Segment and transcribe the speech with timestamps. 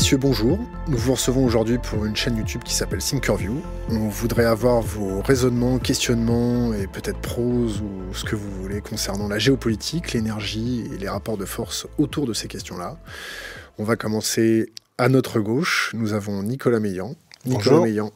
[0.00, 0.58] Messieurs, bonjour.
[0.88, 3.60] Nous vous recevons aujourd'hui pour une chaîne YouTube qui s'appelle Thinkerview.
[3.90, 9.28] On voudrait avoir vos raisonnements, questionnements et peut-être prose ou ce que vous voulez concernant
[9.28, 12.96] la géopolitique, l'énergie et les rapports de force autour de ces questions-là.
[13.76, 15.90] On va commencer à notre gauche.
[15.92, 17.14] Nous avons Nicolas Meillan.
[17.44, 17.80] Nicolas.
[17.80, 18.10] Meillan,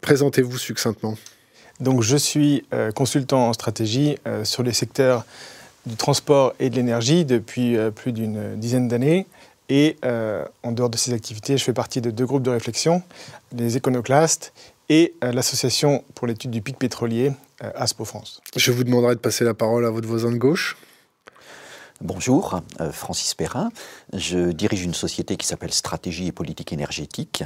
[0.00, 1.18] présentez-vous succinctement.
[1.80, 5.26] Donc je suis euh, consultant en stratégie euh, sur les secteurs
[5.84, 9.26] du transport et de l'énergie depuis euh, plus d'une dizaine d'années.
[9.68, 13.02] Et euh, en dehors de ces activités, je fais partie de deux groupes de réflexion,
[13.52, 14.52] les éconoclastes
[14.88, 17.32] et euh, l'association pour l'étude du pic pétrolier,
[17.62, 18.42] euh, ASPO France.
[18.56, 20.76] Je vous demanderai de passer la parole à votre voisin de gauche.
[22.00, 23.70] Bonjour, euh, Francis Perrin.
[24.12, 27.44] Je dirige une société qui s'appelle Stratégie et politique énergétique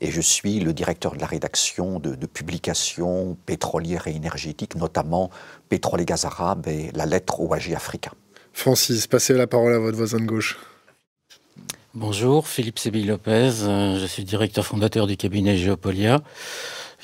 [0.00, 5.30] et je suis le directeur de la rédaction de, de publications pétrolières et énergétiques, notamment
[5.68, 8.10] Pétrole et gaz arabe et la lettre OAG Africa.
[8.52, 10.58] Francis, passez la parole à votre voisin de gauche.
[12.00, 13.62] Bonjour, Philippe Sébille Lopez.
[13.62, 16.20] euh, Je suis directeur fondateur du cabinet Geopolia,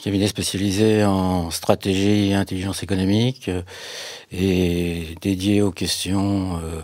[0.03, 3.63] cabinet spécialisé en stratégie et intelligence économique euh,
[4.31, 6.83] et dédié aux questions euh,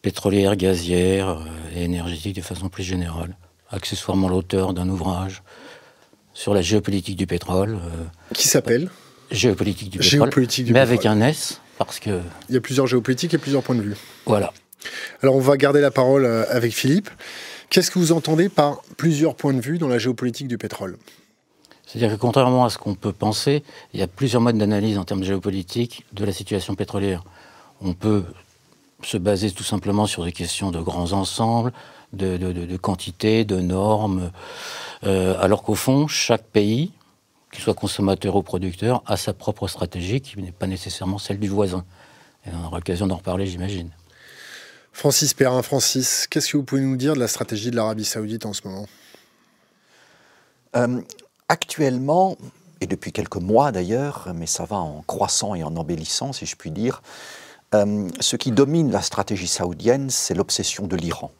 [0.00, 1.38] pétrolières, gazières
[1.76, 3.36] et énergétiques de façon plus générale.
[3.70, 5.42] Accessoirement l'auteur d'un ouvrage
[6.32, 7.78] sur la géopolitique du pétrole.
[8.32, 8.90] Qui s'appelle
[9.30, 10.94] géopolitique du pétrole, Géopolitique du mais pétrole.
[10.94, 13.96] avec un S, parce que Il y a plusieurs géopolitiques et plusieurs points de vue.
[14.24, 14.50] voilà.
[15.22, 17.10] Alors on va garder la parole avec Philippe.
[17.70, 20.98] Qu'est-ce que vous entendez par plusieurs points de vue dans la géopolitique du pétrole?
[21.86, 23.62] C'est-à-dire que contrairement à ce qu'on peut penser,
[23.94, 27.22] il y a plusieurs modes d'analyse en termes géopolitiques de la situation pétrolière.
[27.80, 28.24] On peut
[29.04, 31.72] se baser tout simplement sur des questions de grands ensembles,
[32.12, 34.32] de, de, de, normes,
[35.04, 36.90] euh, alors qu'au fond, chaque pays,
[37.52, 41.48] qu'il soit consommateur ou producteur, a sa propre stratégie qui n'est pas nécessairement celle du
[41.48, 41.84] voisin.
[42.46, 43.90] Et on aura l'occasion d'en reparler, j'imagine.
[44.92, 48.44] Francis Perrin, Francis, qu'est-ce que vous pouvez nous dire de la stratégie de l'Arabie Saoudite
[48.44, 48.86] en ce moment?
[50.76, 51.00] Euh,
[51.48, 52.36] actuellement,
[52.80, 56.56] et depuis quelques mois d'ailleurs, mais ça va en croissant et en embellissant, si je
[56.56, 57.02] puis dire,
[57.74, 61.30] euh, ce qui domine la stratégie saoudienne, c'est l'obsession de l'Iran.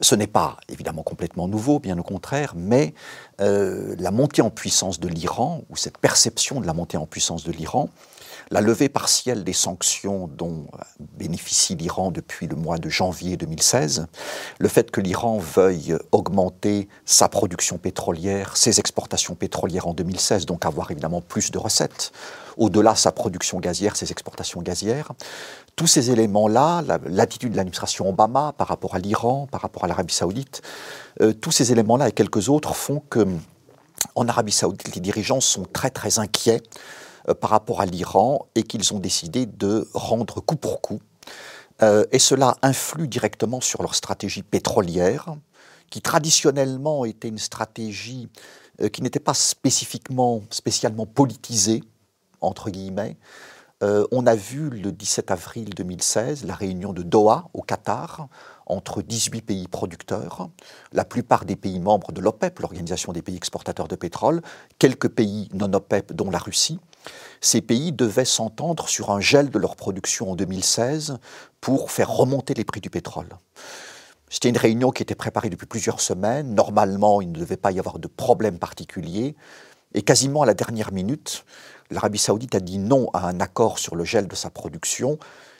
[0.00, 2.92] Ce n'est pas évidemment complètement nouveau, bien au contraire, mais
[3.40, 7.44] euh, la montée en puissance de l'Iran, ou cette perception de la montée en puissance
[7.44, 7.88] de l'Iran,
[8.50, 10.78] la levée partielle des sanctions dont euh,
[11.18, 14.06] bénéficie l'Iran depuis le mois de janvier 2016,
[14.58, 20.66] le fait que l'Iran veuille augmenter sa production pétrolière, ses exportations pétrolières en 2016, donc
[20.66, 22.12] avoir évidemment plus de recettes,
[22.56, 25.12] au-delà sa production gazière, ses exportations gazières,
[25.74, 29.88] tous ces éléments-là, la- l'attitude de l'administration Obama par rapport à l'Iran, par rapport à
[29.88, 30.60] l'Arabie saoudite,
[31.22, 33.26] euh, tous ces éléments-là et quelques autres font que
[34.16, 36.60] en Arabie saoudite, les dirigeants sont très très inquiets
[37.40, 41.00] par rapport à l'Iran et qu'ils ont décidé de rendre coup pour coup.
[41.82, 45.34] Euh, et cela influe directement sur leur stratégie pétrolière,
[45.90, 48.28] qui traditionnellement était une stratégie
[48.80, 51.82] euh, qui n'était pas spécifiquement, spécialement politisée,
[52.40, 53.16] entre guillemets.
[53.82, 58.28] Euh, on a vu le 17 avril 2016 la réunion de Doha au Qatar
[58.66, 60.48] entre 18 pays producteurs,
[60.92, 64.40] la plupart des pays membres de l'OPEP, l'Organisation des pays exportateurs de pétrole,
[64.78, 66.78] quelques pays non OPEP, dont la Russie.
[67.44, 71.18] Ces pays devaient s'entendre sur un gel de leur production en 2016
[71.60, 73.28] pour faire remonter les prix du pétrole.
[74.30, 76.54] C'était une réunion qui était préparée depuis plusieurs semaines.
[76.54, 79.34] Normalement, il ne devait pas y avoir de problème particulier.
[79.92, 81.44] Et quasiment à la dernière minute,
[81.90, 85.18] l'Arabie saoudite a dit non à un accord sur le gel de sa production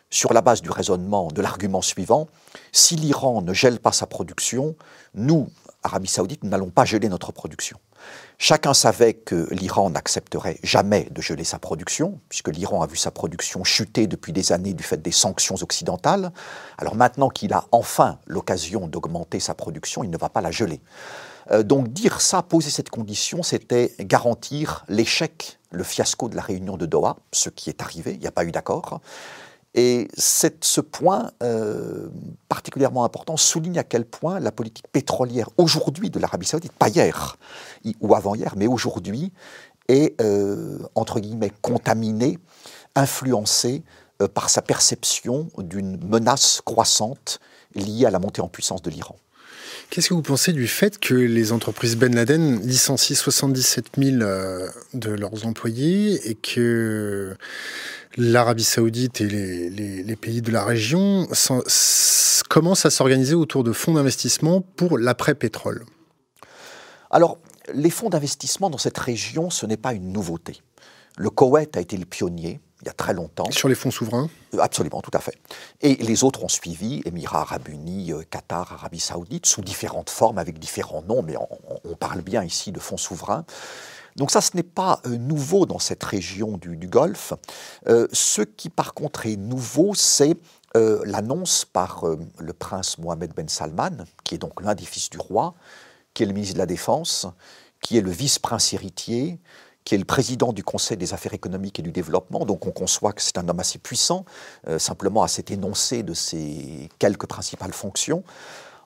[0.08, 2.28] sur la base du raisonnement, de l'argument suivant,
[2.70, 4.76] si l'Iran ne gèle pas sa production,
[5.14, 5.48] nous,
[5.82, 7.78] Arabie saoudite, nous n'allons pas geler notre production.
[8.44, 13.12] Chacun savait que l'Iran n'accepterait jamais de geler sa production, puisque l'Iran a vu sa
[13.12, 16.32] production chuter depuis des années du fait des sanctions occidentales.
[16.76, 20.80] Alors maintenant qu'il a enfin l'occasion d'augmenter sa production, il ne va pas la geler.
[21.52, 26.76] Euh, donc dire ça, poser cette condition, c'était garantir l'échec, le fiasco de la réunion
[26.76, 29.00] de Doha, ce qui est arrivé, il n'y a pas eu d'accord.
[29.74, 32.08] Et ce point euh,
[32.48, 37.38] particulièrement important souligne à quel point la politique pétrolière aujourd'hui de l'Arabie saoudite, pas hier
[38.00, 39.32] ou avant-hier, mais aujourd'hui,
[39.88, 42.38] est, euh, entre guillemets, contaminée,
[42.94, 43.82] influencée
[44.20, 47.40] euh, par sa perception d'une menace croissante
[47.74, 49.16] liée à la montée en puissance de l'Iran.
[49.92, 54.66] Qu'est-ce que vous pensez du fait que les entreprises Ben Laden licencient 77 000 euh,
[54.94, 57.36] de leurs employés et que
[58.16, 61.28] l'Arabie Saoudite et les, pays de la région
[62.48, 65.84] commencent à s'organiser autour de fonds d'investissement pour l'après-pétrole?
[67.10, 67.36] Alors,
[67.74, 70.62] les fonds d'investissement dans cette région, ce n'est pas une nouveauté.
[71.18, 73.50] Le Koweït a été le pionnier il y a très longtemps.
[73.50, 74.28] Sur les fonds souverains?
[74.58, 75.38] Absolument, tout à fait.
[75.80, 80.58] Et les autres ont suivi, Émirats arabes unis, Qatar, Arabie saoudite, sous différentes formes, avec
[80.58, 81.36] différents noms, mais
[81.84, 83.44] on, parle bien ici de fonds souverains.
[84.16, 87.32] Donc ça, ce n'est pas nouveau dans cette région du, Golfe.
[87.86, 90.36] ce qui, par contre, est nouveau, c'est
[90.74, 92.04] l'annonce par
[92.38, 95.54] le prince Mohamed Ben Salman, qui est donc l'un des fils du roi,
[96.14, 97.26] qui est le ministre de la Défense,
[97.80, 99.38] qui est le vice-prince héritier,
[99.84, 102.44] qui est le président du Conseil des affaires économiques et du développement.
[102.44, 104.24] Donc on conçoit que c'est un homme assez puissant,
[104.68, 108.22] euh, simplement à cet énoncé de ses quelques principales fonctions.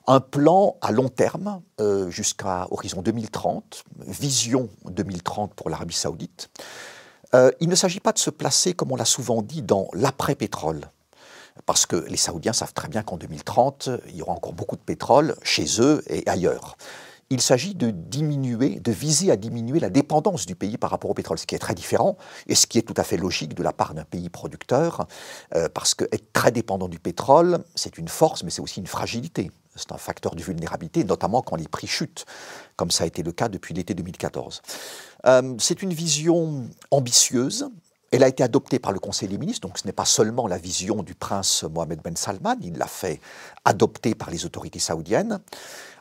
[0.07, 6.49] Un plan à long terme, euh, jusqu'à horizon 2030, vision 2030 pour l'Arabie saoudite.
[7.35, 10.81] Euh, il ne s'agit pas de se placer, comme on l'a souvent dit, dans l'après-pétrole.
[11.65, 14.81] Parce que les Saoudiens savent très bien qu'en 2030, il y aura encore beaucoup de
[14.81, 16.77] pétrole chez eux et ailleurs
[17.29, 21.13] il s'agit de diminuer, de viser à diminuer la dépendance du pays par rapport au
[21.13, 23.63] pétrole, ce qui est très différent et ce qui est tout à fait logique de
[23.63, 25.07] la part d'un pays producteur,
[25.55, 29.51] euh, parce qu'être très dépendant du pétrole, c'est une force, mais c'est aussi une fragilité.
[29.75, 32.25] C'est un facteur de vulnérabilité, notamment quand les prix chutent,
[32.75, 34.61] comme ça a été le cas depuis l'été 2014.
[35.25, 37.69] Euh, c'est une vision ambitieuse,
[38.11, 40.57] elle a été adoptée par le Conseil des ministres, donc ce n'est pas seulement la
[40.57, 43.19] vision du prince Mohamed Ben Salman, il l'a fait
[43.65, 45.39] adopter par les autorités saoudiennes.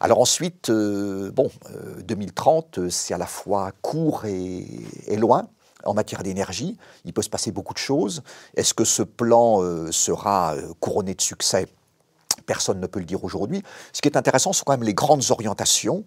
[0.00, 1.50] Alors ensuite, euh, bon,
[2.04, 4.66] 2030, euh, c'est à la fois court et,
[5.16, 5.48] loin
[5.84, 6.76] en matière d'énergie.
[7.04, 8.22] Il peut se passer beaucoup de choses.
[8.56, 11.66] Est-ce que ce plan euh, sera couronné de succès?
[12.44, 13.62] Personne ne peut le dire aujourd'hui.
[13.92, 16.04] Ce qui est intéressant, sont quand même les grandes orientations.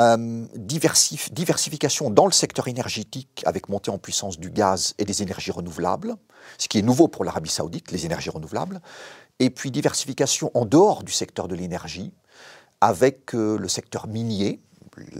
[0.00, 5.50] Euh, diversification dans le secteur énergétique avec montée en puissance du gaz et des énergies
[5.50, 6.14] renouvelables,
[6.56, 8.80] ce qui est nouveau pour l'Arabie saoudite, les énergies renouvelables,
[9.40, 12.12] et puis diversification en dehors du secteur de l'énergie
[12.80, 14.60] avec euh, le secteur minier,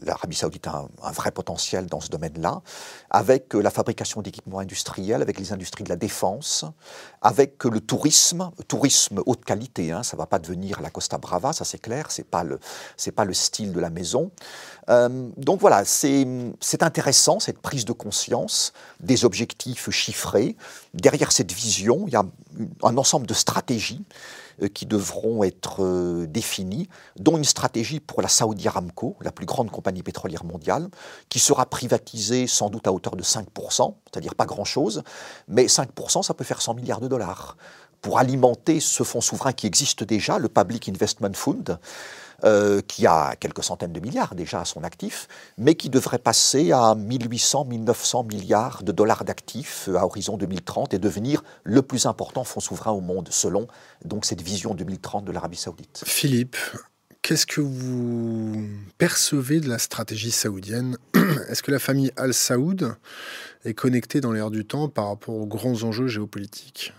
[0.03, 2.63] l'Arabie saoudite a un, vrai potentiel dans ce domaine-là,
[3.11, 6.65] avec euh, la fabrication d'équipements industriels, avec les industries de la défense,
[7.23, 11.19] avec euh, le tourisme, tourisme haute qualité, hein, ça ne va pas devenir la Costa
[11.19, 12.59] Brava, ça c'est clair, ce n'est pas, le,
[13.15, 14.31] pas le style de la maison.
[14.89, 16.27] Euh, donc voilà, c'est
[16.81, 20.57] intéressant cette prise de conscience des objectifs chiffrés.
[20.95, 22.25] Derrière cette vision, il y a
[22.83, 24.05] un ensemble de stratégies
[24.67, 29.71] qui devront être euh, définies, dont une stratégie pour la Saudi Aramco, la plus grande
[29.71, 30.89] compagnie pétrolière mondiale,
[31.29, 35.03] qui sera privatisée sans doute à hauteur de 5%, c'est-à-dire pas grand-chose,
[35.47, 37.57] mais 5%, ça peut faire 100 milliards de dollars
[38.01, 41.79] pour alimenter ce fonds souverain qui existe déjà, le Public Investment Fund,
[42.45, 45.27] euh, qui a quelques centaines de milliards déjà à son actif,
[45.57, 51.01] mais qui devrait passer à 1800, 1900 milliards de dollars d'actifs à horizon 2030 et
[51.01, 53.67] devenir le plus important fonds souverain au monde, selon
[54.05, 56.05] donc cette vision 2030 de l'Arabie saoudite.
[56.07, 56.57] Philippe,
[57.23, 58.69] qu'est-ce que vous
[58.99, 60.97] percevez de la stratégie saoudienne
[61.49, 62.95] Est-ce que la famille Al Saoud
[63.65, 66.93] est connectée dans l'air du temps par rapport aux grands enjeux géopolitiques?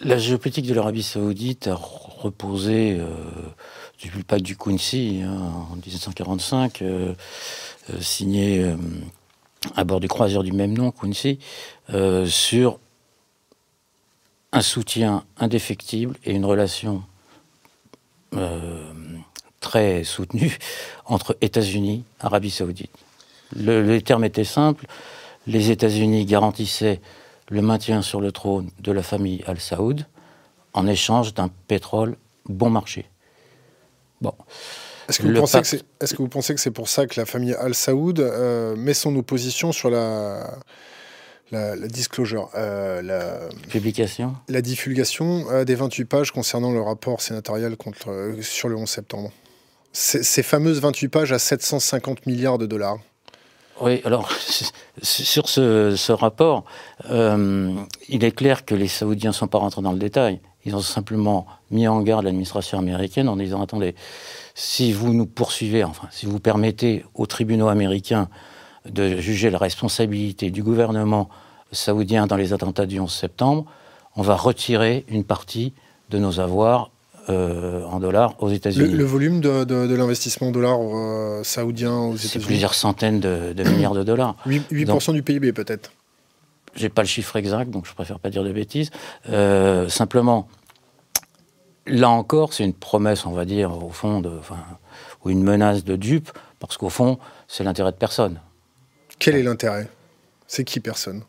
[0.00, 3.06] La géopolitique de l'Arabie saoudite a reposé euh,
[4.02, 7.14] depuis le pacte du Quincy hein, en 1945, euh,
[7.92, 8.74] euh, signé
[9.76, 11.38] à bord du croiseur du même nom, Quincy,
[12.26, 12.78] sur
[14.52, 17.02] un soutien indéfectible et une relation
[19.60, 20.58] très soutenue
[21.06, 22.90] entre États-Unis et Arabie saoudite.
[23.56, 24.86] Le, le terme était simple,
[25.46, 27.00] les États-Unis garantissaient
[27.48, 30.06] le maintien sur le trône de la famille Al Saoud
[30.72, 33.06] en échange d'un pétrole bon marché.
[34.20, 34.34] Bon.
[35.08, 35.26] Est-ce que,
[36.16, 39.70] vous pensez que c'est pour ça que la famille Al Saoud euh, met son opposition
[39.70, 40.58] sur la,
[41.50, 47.76] la, disclosure euh, la, Publication La divulgation euh, des 28 pages concernant le rapport sénatorial
[47.76, 49.30] contre, sur le 11 septembre?
[49.92, 52.98] Ces fameuses 28 pages à 750 milliards de dollars.
[53.80, 54.30] Oui, alors
[55.02, 56.64] sur ce, rapport,
[57.10, 57.74] euh,
[58.08, 60.40] il est clair que les Saoudiens ne sont pas rentrés dans le détail.
[60.64, 63.94] Ils ont simplement mis en garde l'administration américaine en disant attendez,
[64.54, 68.28] si vous nous poursuivez, enfin, si vous permettez aux tribunaux américains
[68.88, 71.28] de juger la responsabilité du gouvernement
[71.72, 73.64] saoudien dans les attentats du 11 septembre,
[74.16, 75.72] on va retirer une partie
[76.10, 76.90] de nos avoirs
[77.30, 78.92] euh, en dollars aux États-Unis.
[78.92, 83.94] Le, volume de, l'investissement en dollars euh, saoudien aux États-Unis C'est plusieurs centaines de, milliards
[83.94, 84.36] de dollars.
[84.46, 85.92] 8%, du PIB peut-être
[86.74, 88.90] J'ai pas le chiffre exact, donc je préfère pas dire de bêtises.
[89.30, 90.48] Euh, simplement,
[91.86, 94.30] là encore, c'est une promesse, on va dire, au fond, de,
[95.24, 98.38] ou une menace de dupe, parce qu'au fond, c'est l'intérêt de personne.
[99.18, 99.88] Quel est l'intérêt?
[100.46, 101.22] C'est qui personne?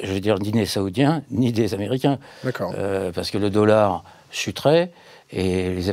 [0.00, 2.20] Je veux dire, ni des Saoudiens, ni des Américains.
[2.44, 2.72] D'accord.
[3.12, 4.92] parce que le dollar chuterait
[5.30, 5.88] et les,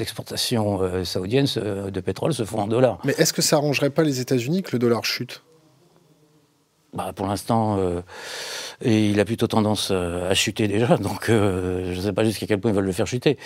[0.00, 2.98] exportations, euh, saoudiennes de pétrole se font en dollars.
[3.04, 5.42] Mais est-ce que ça arrangerait pas les États-Unis que le dollar chute?
[6.92, 8.00] Bah, pour l'instant, euh,
[8.84, 12.46] il a plutôt tendance euh, à chuter déjà, donc euh, je ne sais pas jusqu'à
[12.46, 13.38] quel point ils veulent le faire chuter.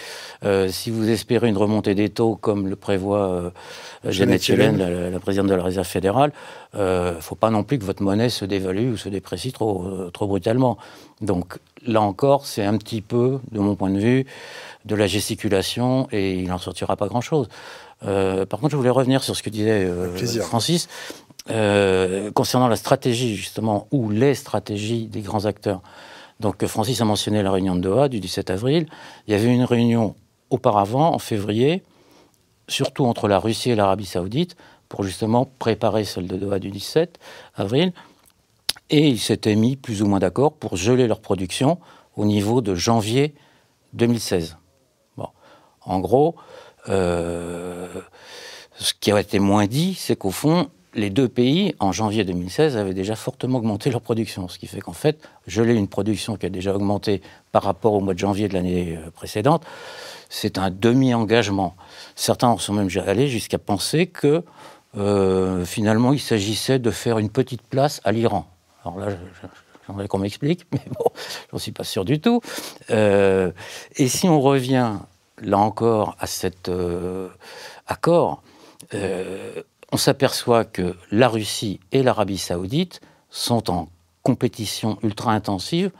[0.68, 3.52] si vous espérez une remontée des taux, comme le prévoit
[4.08, 6.32] Janet Yellen, la, présidente de la Réserve fédérale,
[6.74, 10.10] il ne faut pas non plus que votre monnaie se dévalue ou se déprécie trop,
[10.12, 10.78] trop brutalement.
[11.20, 14.26] Donc là encore, c'est un petit peu, de mon point de vue,
[14.84, 17.48] de la gesticulation et il n'en sortira pas grand-chose.
[18.00, 19.88] par contre, je voulais revenir sur ce que disait
[20.42, 20.88] Francis.
[21.50, 25.82] Euh, concernant la stratégie, justement, ou les stratégies des grands acteurs.
[26.40, 28.86] Donc, Francis a mentionné la réunion de Doha du 17 avril.
[29.26, 30.14] Il y avait une réunion
[30.48, 31.82] auparavant, en février,
[32.66, 34.56] surtout entre la Russie et l'Arabie Saoudite,
[34.88, 37.18] pour justement préparer celle de Doha du 17
[37.56, 37.92] avril.
[38.90, 41.78] Et ils s'étaient mis plus ou moins d'accord pour geler leur production
[42.16, 43.34] au niveau de janvier
[43.94, 44.56] 2016.
[45.16, 45.28] Bon.
[45.84, 46.34] En gros,
[46.88, 47.88] euh,
[48.76, 52.76] ce qui a été moins dit, c'est qu'au fond, les deux pays, en janvier 2016,
[52.76, 54.48] avaient déjà fortement augmenté leur production.
[54.48, 57.20] Ce qui fait qu'en fait, geler une production qui a déjà augmenté
[57.52, 59.64] par rapport au mois de janvier de l'année euh, précédente,
[60.28, 61.74] c'est un demi-engagement.
[62.14, 64.44] Certains en sont même allés jusqu'à penser que
[64.96, 68.46] euh, finalement, il s'agissait de faire une petite place à l'Iran.
[68.84, 69.08] Alors là,
[69.86, 71.10] j'aimerais qu'on m'explique, mais bon,
[71.52, 72.40] j'en suis pas sûr du tout.
[72.90, 73.52] Euh,
[73.96, 74.92] et si on revient,
[75.42, 76.70] là encore, à cet
[77.86, 78.42] accord,
[78.92, 83.00] on s'aperçoit que la Russie et l'Arabie saoudite
[83.30, 83.88] sont en
[84.22, 85.90] compétition ultra intensive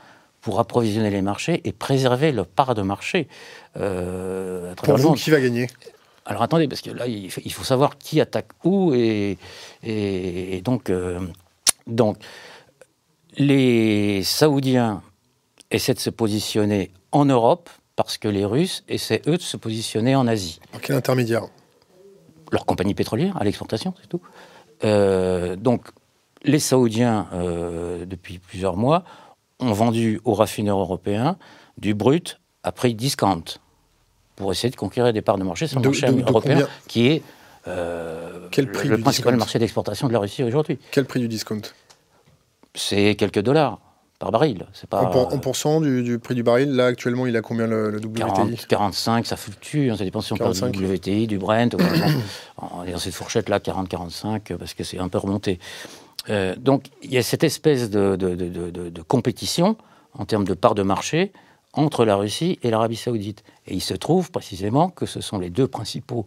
[0.41, 3.27] pour approvisionner les marchés et préserver leur part de marché.
[3.77, 5.67] Euh, pour vous, qui va gagner?
[6.25, 9.37] Alors attendez, parce que là, il faut, savoir qui attaque où et,
[10.63, 11.19] donc, euh,
[11.87, 12.17] donc
[13.37, 15.01] les Saoudiens
[15.71, 20.15] essaient de se positionner en Europe parce que les Russes essaient, eux, de se positionner
[20.15, 20.59] en Asie.
[20.71, 21.43] Par quel intermédiaire?
[22.51, 24.21] Leur compagnie pétrolière à l'exportation, c'est tout.
[24.83, 25.87] Euh, donc,
[26.43, 29.03] les Saoudiens, euh, depuis plusieurs mois,
[29.59, 31.37] ont vendu aux raffineurs européens
[31.77, 33.43] du brut à prix discount
[34.35, 37.23] pour essayer de conquérir des parts de marché sur le marché européen qui est
[37.67, 40.77] euh, le, principal marché d'exportation de la Russie aujourd'hui.
[40.91, 41.61] Quel prix du discount?
[42.75, 43.79] C'est quelques dollars
[44.19, 44.65] par baril.
[44.73, 48.65] C'est pas, en, pourcent du, prix du baril, là actuellement il a combien le, WTI
[48.67, 51.75] 45, ça fluctue, hein, ça dépend si on parle du WTI, du Brent,
[52.57, 55.59] on est dans cette fourchette là, 40-45, parce que c'est un peu remonté.
[56.29, 59.75] Euh, donc il y a cette espèce de, de, compétition
[60.13, 61.31] en termes de part de marché
[61.73, 63.43] entre la Russie et l'Arabie saoudite.
[63.67, 66.25] Et il se trouve précisément que ce sont les deux principaux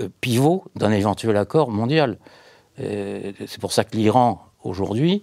[0.00, 2.18] euh, pivots d'un éventuel accord mondial.
[2.78, 5.22] Euh, c'est pour ça que l'Iran, aujourd'hui,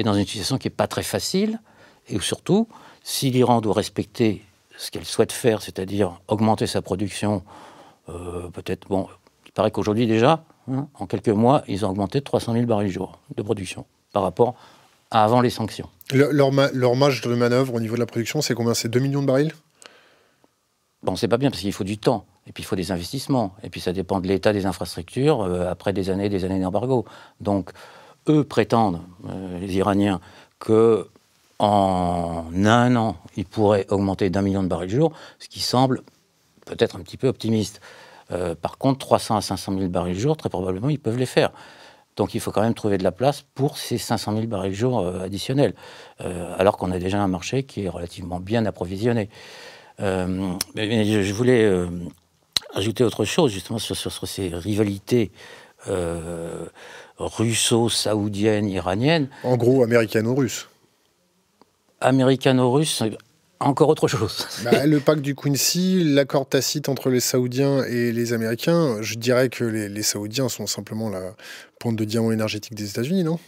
[0.00, 1.60] est dans une situation qui n'est pas très facile,
[2.08, 2.68] et surtout,
[3.02, 4.44] si l'Iran doit respecter
[4.76, 7.42] ce qu'elle souhaite faire, c'est-à-dire augmenter sa production,
[8.08, 9.08] euh, peut-être, bon,
[9.46, 12.90] il paraît qu'aujourd'hui déjà, hein, en quelques mois, ils ont augmenté de 300 000 barils
[12.90, 14.54] jour de production par rapport
[15.10, 15.88] à avant les sanctions.
[16.12, 16.52] leur,
[16.96, 18.74] marge de manœuvre au niveau de la production, c'est combien?
[18.74, 19.52] C'est 2 millions de barils?
[21.02, 23.54] Bon, c'est pas bien parce qu'il faut du temps, et puis il faut des investissements,
[23.62, 27.04] et puis ça dépend de l'état des infrastructures euh, après des années des années d'embargo.
[27.40, 27.70] Donc,
[28.28, 30.20] eux prétendent, euh, les Iraniens,
[30.58, 31.08] que
[31.58, 36.02] en un an, ils pourraient augmenter d'un million de barils jour, ce qui semble
[36.66, 37.80] peut-être un petit peu optimiste.
[38.30, 41.50] Euh, par contre, 300 à 500 000 barils jour, très probablement, ils peuvent les faire.
[42.16, 45.00] Donc il faut quand même trouver de la place pour ces 500 000 barils jour
[45.00, 45.74] euh, additionnels,
[46.58, 49.28] alors qu'on a déjà un marché qui est relativement bien approvisionné.
[49.98, 51.88] je, voulais
[52.74, 55.32] ajouter autre chose justement sur ces rivalités
[57.18, 59.28] russo-saoudienne, iranienne.
[59.44, 60.68] En gros, américano-russe.
[62.00, 63.02] Américano-russe,
[63.60, 64.46] encore autre chose.
[64.64, 69.48] Bah, le pacte du Quincy, l'accord tacite entre les Saoudiens et les Américains, je dirais
[69.48, 71.34] que les, Saoudiens sont simplement la
[71.78, 73.38] pointe de diamant énergétique des États-Unis, non?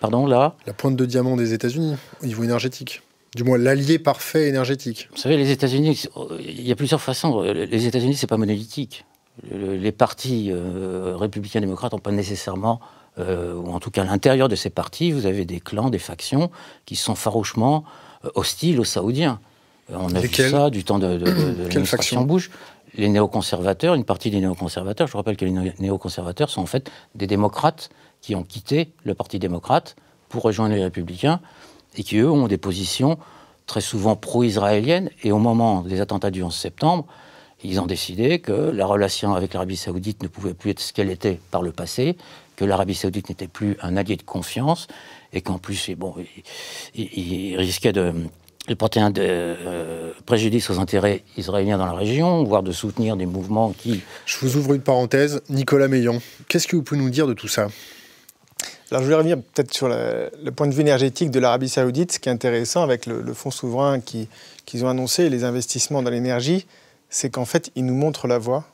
[0.00, 0.56] Pardon, là?
[0.66, 3.02] La pointe de diamant des États-Unis, au niveau énergétique.
[3.34, 5.08] Du moins, l'allié parfait énergétique.
[5.10, 6.04] Vous savez, les États-Unis,
[6.40, 7.42] il y a plusieurs façons.
[7.42, 9.04] Les États-Unis, c'est pas monolithique
[9.42, 12.80] les partis euh, républicains démocrates n'ont pas nécessairement,
[13.18, 15.98] euh, ou en tout cas à l'intérieur de ces partis, vous avez des clans, des
[15.98, 16.50] factions
[16.86, 17.84] qui sont farouchement
[18.24, 19.40] euh, hostiles aux Saoudiens.
[19.92, 22.50] on a vu ça du temps de, de, de l'administration Bush.
[22.96, 27.26] Les néoconservateurs, une partie des néoconservateurs, je rappelle que les néoconservateurs sont en fait des
[27.26, 29.96] démocrates qui ont quitté le Parti démocrate
[30.28, 31.40] pour rejoindre les républicains
[31.96, 33.18] et qui, eux, ont des positions
[33.66, 35.10] très souvent pro-israéliennes.
[35.24, 37.06] Et au moment des attentats du 11 septembre,
[37.62, 41.10] ils ont décidé que la relation avec l'Arabie saoudite ne pouvait plus être ce qu'elle
[41.10, 42.16] était par le passé,
[42.56, 44.86] que l'Arabie saoudite n'était plus un allié de confiance,
[45.32, 46.14] et qu'en plus, bon,
[46.94, 48.12] il, risquait de,
[48.78, 53.72] porter un euh, préjudice aux intérêts israéliens dans la région, voire de soutenir des mouvements
[53.72, 54.02] qui...
[54.26, 55.42] Je vous ouvre une parenthèse.
[55.48, 57.68] Nicolas Meillon, qu'est-ce que vous pouvez nous dire de tout ça?
[58.90, 62.12] Alors je voulais revenir peut-être sur le, point de vue énergétique de l'Arabie saoudite.
[62.12, 66.66] Ce qui est intéressant avec le, fonds souverain qu'ils ont annoncé, les investissements dans l'énergie,
[67.14, 68.64] c'est qu'en fait, ils nous montrent la voie.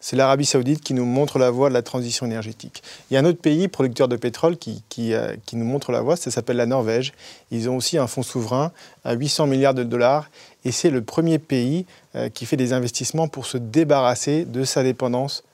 [0.00, 2.82] C'est l'Arabie saoudite qui nous montre la voie de la transition énergétique.
[3.08, 6.00] Il y a un autre pays producteur de pétrole qui, qui, euh, nous montre la
[6.00, 7.12] voie, ça s'appelle la Norvège.
[7.52, 8.72] Ils ont aussi un fonds souverain
[9.04, 10.28] à 800 milliards de dollars
[10.64, 14.82] et c'est le premier pays euh, qui fait des investissements pour se débarrasser de sa
[14.82, 15.44] dépendance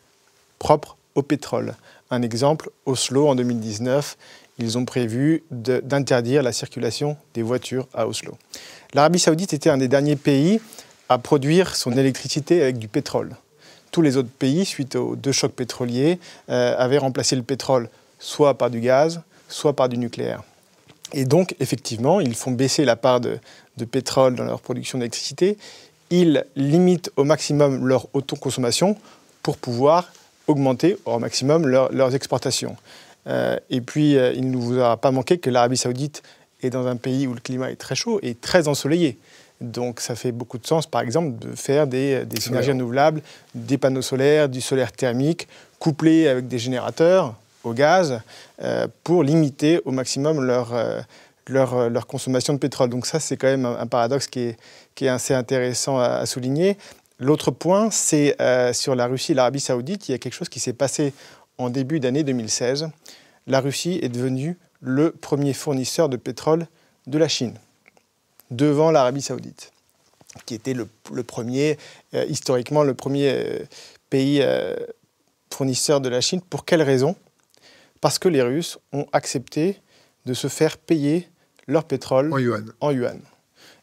[0.59, 1.75] propre au pétrole.
[2.11, 4.17] Un exemple, Oslo en 2019,
[4.59, 8.39] ils ont prévu d'interdire la circulation des voitures à Oslo.
[8.95, 10.61] L'Arabie saoudite était un des derniers pays
[11.13, 13.37] à produire son électricité avec du pétrole.
[13.91, 17.89] Tous les autres pays, suite aux deux chocs pétroliers, euh, avaient remplacé le pétrole
[18.19, 20.43] soit par du gaz, soit par du nucléaire.
[21.13, 23.39] Et donc, effectivement, ils font baisser la part de,
[23.91, 25.59] pétrole dans leur production d'électricité.
[26.11, 28.97] Ils limitent au maximum leur autoconsommation
[29.43, 30.13] pour pouvoir
[30.47, 32.77] augmenter au maximum leurs exportations.
[33.27, 36.23] Euh, et puis, euh, il ne vous a pas manqué que l'Arabie saoudite
[36.63, 39.19] est dans un pays où le climat est très chaud et très ensoleillé.
[39.63, 43.23] Donc ça fait beaucoup de sens, par exemple, de faire des, énergies renouvelables,
[43.55, 48.21] des panneaux solaires, du solaire thermique, couplés avec des générateurs au gaz,
[48.63, 50.75] euh, pour limiter au maximum leur,
[51.47, 52.91] leur, leur, consommation de pétrole.
[52.91, 54.57] Donc ça, c'est quand même un, paradoxe qui est,
[54.97, 56.77] qui est, assez intéressant à souligner.
[57.23, 60.49] L'autre point, c'est euh, sur la Russie et l'Arabie saoudite, il y a quelque chose
[60.49, 61.15] qui s'est passé
[61.57, 62.89] en début d'année 2016.
[63.47, 66.67] La Russie est devenue le premier fournisseur de pétrole
[67.07, 67.55] de la Chine,
[68.53, 69.73] devant l'Arabie saoudite,
[70.47, 70.87] qui était le,
[71.23, 71.79] premier,
[72.15, 73.59] euh, historiquement, le premier euh,
[74.11, 74.45] pays
[75.53, 76.41] fournisseur de la Chine.
[76.41, 77.17] Pour quelle raison?
[78.01, 79.81] Parce que les Russes ont accepté
[80.27, 81.29] de se faire payer
[81.67, 82.33] leur pétrole
[82.81, 83.21] En yuan.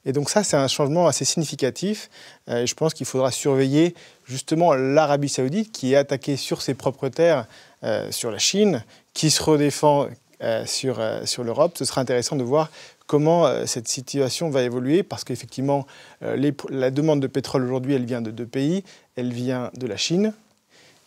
[0.06, 2.10] Et donc ça, c'est un changement assez significatif.
[2.50, 6.74] Euh, et je pense qu'il faudra surveiller justement l'Arabie saoudite qui est attaquée sur ses
[6.74, 7.46] propres terres,
[7.84, 10.08] euh, sur la Chine, qui se redéfend
[10.42, 11.78] euh, sur, sur l'Europe.
[11.78, 12.72] Ce sera intéressant de voir
[13.10, 15.88] comment cette situation va évoluer, parce qu'effectivement,
[16.22, 18.84] la demande de pétrole aujourd'hui, elle vient de deux pays.
[19.16, 20.32] Elle vient de la Chine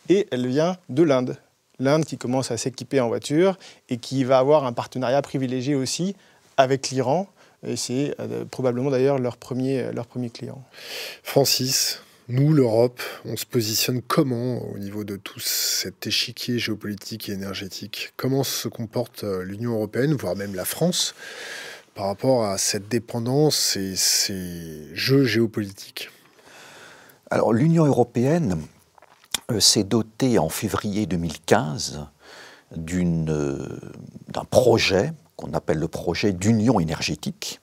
[0.09, 1.37] et elle vient de l'Inde.
[1.79, 3.57] L'Inde qui commence à s'équiper en voiture
[3.89, 6.17] et qui va avoir un partenariat privilégié aussi
[6.57, 7.29] avec l'Iran
[7.77, 10.63] c'est euh, probablement d'ailleurs leur premier, leur premier client.
[11.23, 17.33] Francis, nous, l'Europe, on se positionne comment au niveau de tout cet échiquier géopolitique et
[17.33, 18.13] énergétique?
[18.17, 21.15] Comment se comporte euh, l'Union européenne, voire même la France,
[21.95, 26.11] par rapport à cette dépendance et ces jeux géopolitiques
[27.31, 28.59] Alors, l'Union européenne
[29.51, 32.07] euh, s'est dotée en février 2015
[32.75, 37.61] d'un projet qu'on appelle le projet d'union énergétique.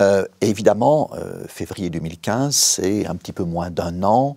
[0.00, 4.36] Euh, évidemment, euh, février 2015, c'est un petit peu moins d'un an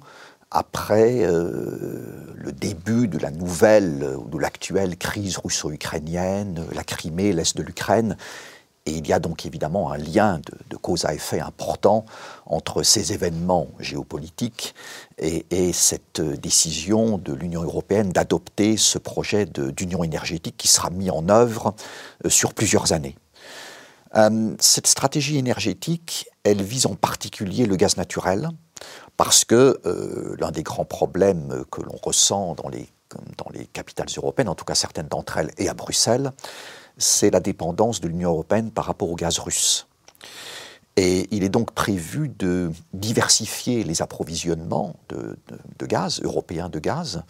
[0.52, 7.58] après euh, le début de la nouvelle ou de l'actuelle crise russo-ukrainienne, la Crimée, l'Est
[7.58, 8.18] de l'Ukraine.
[8.86, 12.06] Et il y a donc évidemment un lien de, cause à effet important
[12.46, 14.76] entre ces événements géopolitiques
[15.18, 21.10] et, et cette décision de l'Union européenne d'adopter ce projet d'union énergétique qui sera mis
[21.10, 21.76] en œuvre
[22.28, 23.16] sur plusieurs années.
[24.16, 28.50] Euh, cette stratégie énergétique, elle vise en particulier le gaz naturel,
[29.18, 32.90] parce que euh, l'un des grands problèmes que l'on ressent dans les,
[33.38, 36.32] dans les capitales européennes, en tout cas certaines d'entre elles et à Bruxelles,
[36.98, 39.88] c'est la dépendance de l'Union européenne par rapport au gaz russe.
[40.96, 45.36] Et il est donc prévu de diversifier les approvisionnements de,
[45.86, 47.24] gaz, européens de gaz.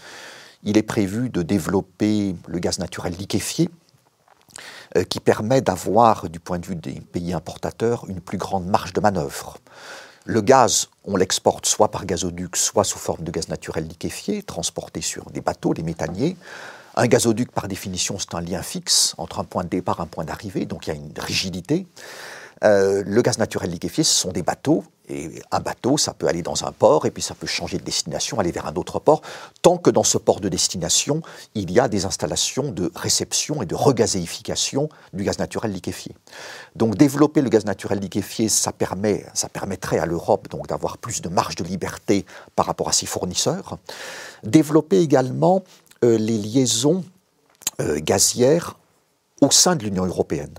[0.64, 3.70] Il est prévu de développer le gaz naturel liquéfié,
[4.98, 8.94] euh, qui permet d'avoir, du point de vue des pays importateurs, une plus grande marge
[8.94, 9.58] de manœuvre.
[10.26, 15.02] Le gaz, on l'exporte soit par gazoduc, soit sous forme de gaz naturel liquéfié, transporté
[15.02, 16.38] sur des bateaux, des méthaniers.
[16.96, 20.08] Un gazoduc, par définition, c'est un lien fixe entre un point de départ et un
[20.08, 21.88] point d'arrivée, donc il y a une rigidité.
[22.64, 24.84] Euh, le gaz naturel liquéfié, ce sont des bateaux.
[25.10, 27.84] Et un bateau, ça peut aller dans un port et puis ça peut changer de
[27.84, 29.22] destination, aller vers un autre port,
[29.62, 31.22] tant que dans ce port de destination,
[31.56, 36.16] il y a des installations de réception et de regazéification du gaz naturel liquéfié.
[36.78, 41.22] Donc développer le gaz naturel liquéfié, ça, permet, ça permettrait à l'Europe donc d'avoir plus
[41.22, 42.26] de marge de liberté
[42.56, 43.78] par rapport à ses fournisseurs.
[44.44, 45.64] Développer également
[46.04, 47.04] les liaisons
[47.82, 48.78] euh, gazières
[49.42, 50.54] au sein de l'Union européenne.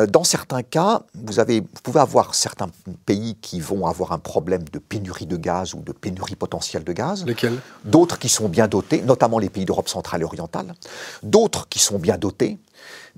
[0.00, 2.68] Euh, dans certains cas, vous, avez, vous pouvez avoir certains
[3.06, 6.92] pays qui vont avoir un problème de pénurie de gaz ou de pénurie potentielle de
[6.92, 7.24] gaz.
[7.24, 7.60] Lesquels?
[7.84, 10.74] D'autres qui sont bien dotés, notamment les pays d'Europe centrale et orientale.
[11.22, 12.58] D'autres qui sont bien dotés.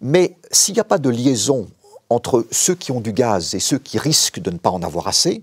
[0.00, 1.68] Mais s'il n'y a pas de liaison
[2.10, 5.08] entre ceux qui ont du gaz et ceux qui risquent de ne pas en avoir
[5.08, 5.42] assez,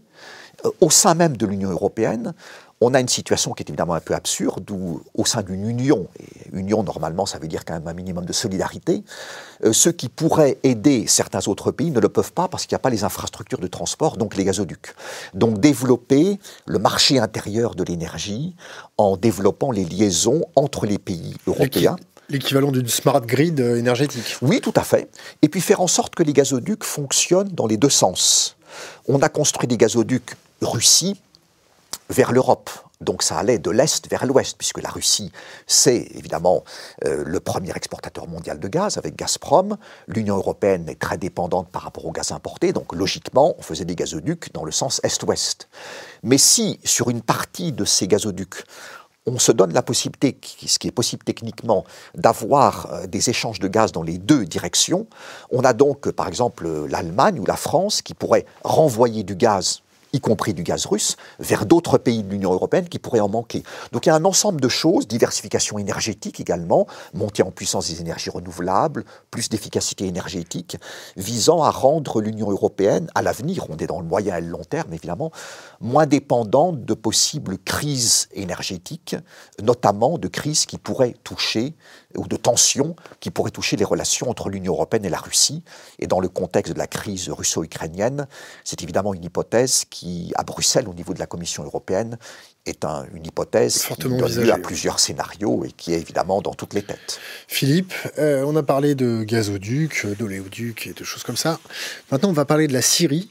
[0.66, 2.34] euh, au sein même de l'Union européenne,
[2.82, 6.08] on a une situation qui est évidemment un peu absurde, où au sein d'une union,
[6.20, 9.04] et Union, normalement, ça veut dire quand même un minimum de solidarité.
[9.66, 12.80] Euh, ceux qui pourraient aider certains autres pays ne le peuvent pas parce qu'il n'y
[12.80, 14.96] a pas les infrastructures de transport, donc les gazoducs.
[15.34, 18.56] Donc développer le marché intérieur de l'énergie
[18.98, 21.98] en développant les liaisons entre les pays européens.
[22.30, 24.38] L'équivalent d'une smart grid euh, énergétique.
[24.42, 25.10] Oui, tout à fait.
[25.42, 28.56] Et puis faire en sorte que les gazoducs fonctionnent dans les deux sens.
[29.08, 31.20] On a construit des gazoducs Russie
[32.10, 32.70] vers l'Europe.
[33.02, 35.32] Donc ça allait de l'Est vers l'Ouest, puisque la Russie,
[35.68, 36.64] c'est évidemment
[37.06, 39.78] euh, le premier exportateur mondial de gaz avec Gazprom.
[40.08, 43.96] L'Union européenne est très dépendante par rapport au gaz importé, donc logiquement, on faisait des
[43.96, 45.70] gazoducs dans le sens Est-Ouest.
[46.24, 48.66] Mais si, sur une partie de ces gazoducs,
[49.26, 53.70] on se donne la possibilité, ce qui est possible techniquement, d'avoir euh, des échanges de
[53.70, 55.08] gaz dans les deux directions.
[55.52, 60.20] On a donc, par exemple, l'Allemagne ou la France qui pourraient renvoyer du gaz y
[60.20, 63.64] compris du gaz russe, vers d'autres pays de l'Union européenne qui pourraient en manquer.
[63.92, 68.02] Donc il y a un ensemble de choses, diversification énergétique également, montée en puissance des
[68.02, 70.78] énergies renouvelables, plus d'efficacité énergétique,
[71.18, 74.64] visant à rendre l'Union européenne, à l'avenir, on est dans le moyen et le long
[74.64, 75.32] terme évidemment,
[75.82, 79.16] moins dépendante de possibles crises énergétiques,
[79.62, 81.76] notamment de crises qui pourraient toucher,
[82.18, 85.64] ou de tensions qui pourraient toucher les relations entre l'Union européenne et la Russie.
[86.00, 88.28] Et dans le contexte de la crise russo-ukrainienne,
[88.64, 92.18] c'est évidemment une hypothèse qui à Bruxelles, au niveau de la Commission européenne,
[92.66, 96.54] est une hypothèse Fortement qui donne lieu à plusieurs scénarios et qui est évidemment dans
[96.54, 97.20] toutes les têtes.
[97.48, 101.60] Philippe, euh, on a parlé de gazoduc, d'oléoduc et de choses comme ça.
[102.12, 103.30] Maintenant, on va parler de la Syrie.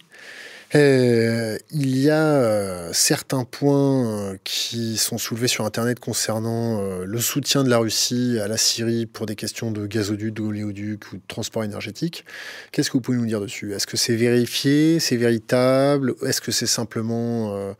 [0.74, 7.20] Euh, il y a euh, certains points euh, qui sont soulevés sur Internet concernant le
[7.20, 11.22] soutien de la Russie à la Syrie pour des questions de gazoduc, d'oléoduc ou de
[11.26, 12.24] transport énergétique.
[12.72, 13.72] Qu'est-ce que vous pouvez nous dire dessus?
[13.72, 15.00] Est-ce que c'est vérifié?
[15.00, 16.14] C'est véritable?
[16.26, 17.74] Est-ce que c'est simplement...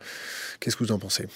[0.59, 1.27] Qu'est-ce que vous en pensez?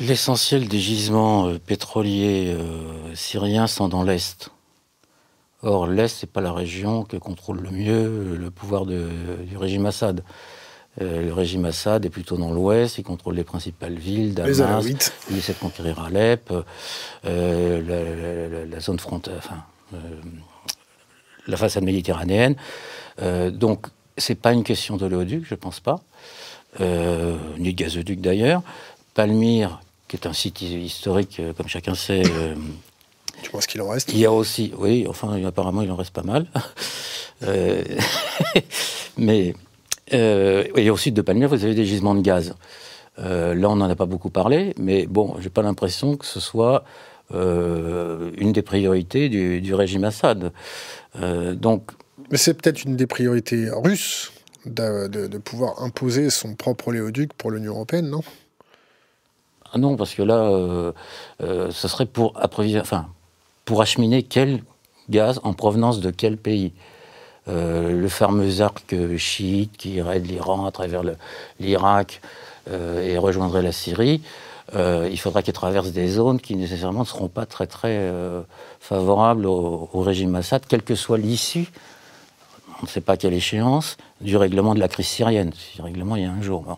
[0.00, 2.56] L'essentiel des gisements pétroliers
[3.14, 4.50] syriens sont dans l'Est.
[5.62, 10.22] Or, l'Est, n'est pas la région que contrôle le mieux le pouvoir du régime Assad.
[11.00, 14.84] Euh, le régime Assad est plutôt dans l'ouest, il contrôle les principales villes, Damas,
[15.30, 16.52] il essaie de conquérir Alep,
[17.24, 19.62] euh, la, zone frontière, enfin,
[19.94, 19.98] euh,
[21.46, 22.56] la façade méditerranéenne.
[23.52, 23.86] donc,
[24.18, 26.00] c'est pas une question d'oléoduc, je pense pas,
[26.80, 28.62] ni de gazoduc d'ailleurs.
[29.14, 32.22] Palmyre, qui est un site historique, comme chacun sait,
[33.42, 34.12] tu penses qu'il en reste?
[34.12, 36.46] Il y a aussi, oui, enfin, apparemment, il en reste pas mal.
[37.42, 37.82] euh,
[39.16, 39.54] mais
[40.12, 42.54] euh, et au sud de Palmyre, vous avez des gisements de gaz.
[43.18, 46.40] Euh, là, on n'en a pas beaucoup parlé, mais bon, j'ai pas l'impression que ce
[46.40, 46.84] soit
[47.34, 50.52] euh, une des priorités du, régime Assad.
[51.14, 51.90] Donc,
[52.30, 54.32] mais c'est peut-être une des priorités russes
[54.64, 58.22] de, de, pouvoir imposer son propre oléoduc pour l'Union européenne, non?
[59.72, 60.92] Ah non, parce que là,
[61.40, 63.08] ce serait pour approvisionner, enfin,
[63.70, 64.64] pour acheminer quel
[65.10, 66.72] gaz en provenance de quel pays
[67.46, 71.02] euh, le fameux arc chiite qui irait de l'Iran à travers
[71.60, 72.20] l'Irak
[72.68, 74.22] euh, et rejoindrait la Syrie,
[74.74, 78.12] euh, il faudra qu'il traverse des zones qui nécessairement ne seront pas très très
[78.80, 81.68] favorables au, régime Assad, quelle que soit l'issue,
[82.80, 85.52] on ne sait pas quelle échéance, du règlement de la crise syrienne.
[85.54, 86.76] Si règlement, il y a un jour.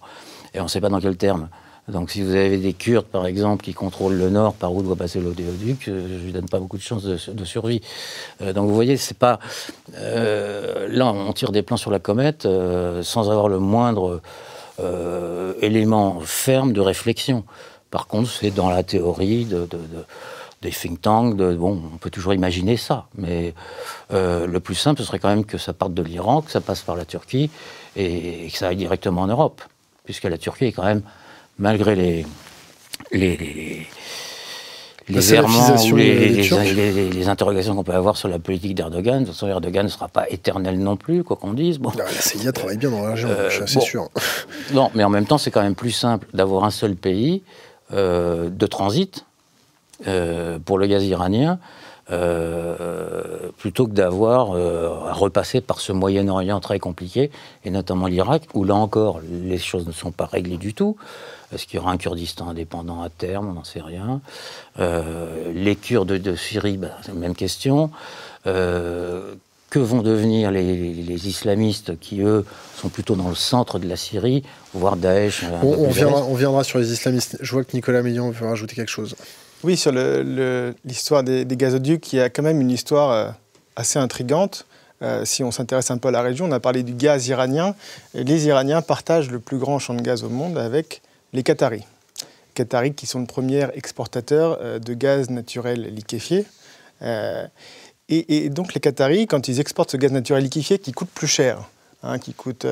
[0.52, 1.48] Et on ne sait pas dans quel terme.
[1.88, 4.94] Donc si vous avez des Kurdes, par exemple, qui contrôlent le nord, par où doit
[4.94, 7.80] passer l'odéoduc, euh, je ne lui donne pas beaucoup de chances de, survie.
[8.40, 9.40] Euh, donc vous voyez, c'est pas...
[9.96, 12.46] Euh, là, on tire des plans sur la comète
[13.02, 14.20] sans avoir le moindre
[15.60, 17.44] élément ferme de réflexion.
[17.90, 19.68] Par contre, c'est dans la théorie de,
[20.62, 23.54] des think tanks, bon, on peut toujours imaginer ça, mais
[24.10, 26.82] le plus simple, ce serait quand même que ça parte de l'Iran, que ça passe
[26.82, 27.50] par la Turquie
[27.96, 29.62] et, et que ça aille directement en Europe,
[30.04, 31.02] puisque la Turquie est quand même
[31.58, 32.26] malgré les,
[33.12, 33.86] les,
[35.08, 39.20] les, errements ou les, interrogations qu'on peut avoir sur la politique d'Erdogan.
[39.20, 41.78] De toute façon, Erdogan ne sera pas éternel non plus, quoi qu'on dise.
[41.78, 41.92] Bon.
[41.96, 44.08] la CIA travaille bien dans la région, je suis assez sûr.
[44.72, 47.42] Non, mais en même temps, c'est quand même plus simple d'avoir un seul pays
[47.92, 49.26] euh, de transit
[50.06, 51.58] euh, pour le gaz iranien.
[52.12, 57.30] Euh, plutôt que d'avoir à repasser par ce Moyen-Orient très compliqué,
[57.64, 60.96] et notamment l'Irak, où là encore, les choses ne sont pas réglées du tout.
[61.52, 63.48] Est-ce qu'il y aura un Kurdistan indépendant à terme?
[63.50, 64.20] On n'en sait rien.
[64.78, 67.90] Euh, les Kurdes de Syrie, bah, c'est la même question.
[68.46, 69.34] Euh,
[69.70, 72.44] que vont devenir les, islamistes qui, eux,
[72.76, 74.42] sont plutôt dans le centre de la Syrie,
[74.74, 77.38] voire Daesh euh, on, viendra, sur les islamistes.
[77.40, 79.16] Je vois que Nicolas Million veut rajouter quelque chose.
[79.64, 83.34] Oui, sur l'histoire des, gazoducs, il y a quand même une histoire
[83.76, 84.66] assez intrigante.
[85.24, 87.74] si on s'intéresse un peu à la région, on a parlé du gaz iranien.
[88.14, 91.84] les Iraniens partagent le plus grand champ de gaz au monde avec les Qataris.
[92.54, 96.44] Qataris qui sont le premier exportateur de gaz naturel liquéfié.
[98.08, 101.62] Et, donc les Qataris, quand ils exportent ce gaz naturel liquéfié qui coûte plus cher,
[102.02, 102.66] hein, qui coûte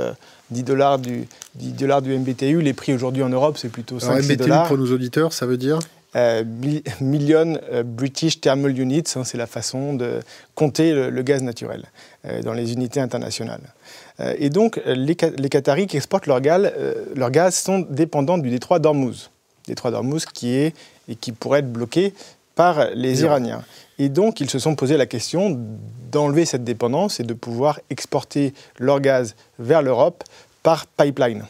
[0.51, 4.23] 10 dollars du, 10 dollars du MBTU, les prix aujourd'hui en Europe c'est plutôt 5
[4.25, 4.69] MBTU dollars.
[4.69, 5.79] pour nos auditeurs, ça veut dire?
[6.17, 6.45] Euh,
[7.01, 10.21] million euh, British Thermal Units, hein, c'est la façon de
[10.57, 11.85] compter le, gaz naturel
[12.25, 13.63] euh, dans les unités internationales.
[14.39, 16.71] et donc, les, les, Qataris qui exportent leur gaz,
[17.15, 19.31] leur gaz sont dépendants du détroit d'Ormuz.
[19.67, 20.75] Détroit d'Ormuz qui est
[21.09, 22.13] et qui pourrait être bloqué
[22.55, 23.63] par les Iraniens.
[23.99, 25.59] Et donc, ils se sont posé la question
[26.11, 30.25] d'enlever cette dépendance et de pouvoir exporter leur gaz vers l'Europe
[30.63, 31.45] par pipeline.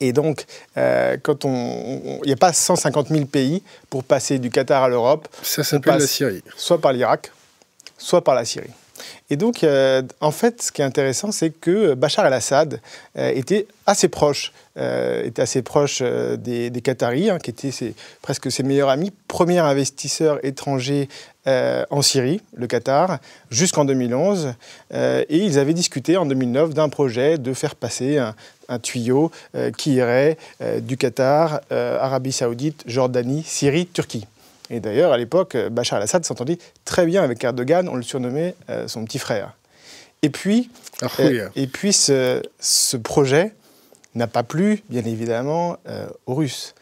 [0.00, 0.44] Et donc,
[0.76, 4.88] euh, quand on, il n'y a pas 150 000 pays pour passer du Qatar à
[4.88, 5.28] l'Europe.
[5.42, 6.42] Ça s'appelle la Syrie.
[6.56, 7.32] Soit par l'Irak,
[7.98, 8.70] soit par la Syrie.
[9.30, 12.80] Et donc, euh, en fait, ce qui est intéressant, c'est que Bachar el-Assad
[13.18, 18.90] euh, était assez proche, était assez proche des, Qataris, hein, qui étaient presque ses meilleurs
[18.90, 21.08] amis, premier investisseur étranger
[21.46, 23.18] en Syrie, le Qatar,
[23.50, 24.54] jusqu'en 2011.
[24.92, 28.34] et ils avaient discuté en 2009 d'un projet de faire passer un,
[28.68, 29.30] un tuyau
[29.78, 30.36] qui irait
[30.80, 34.26] du Qatar, Arabie Saoudite, Jordanie, Syrie, Turquie.
[34.70, 38.88] Et d'ailleurs, à l'époque, Bachar el-Assad s'entendait très bien avec Erdogan, on le surnommait euh,
[38.88, 39.52] son petit frère.
[40.22, 40.70] Et puis,
[41.02, 42.40] ah euh, et puis ce,
[42.96, 43.52] projet
[44.16, 46.74] n'a pas plu, bien évidemment, euh, aux Russes,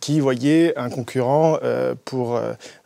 [0.00, 1.58] qui voyaient un concurrent
[2.06, 2.40] pour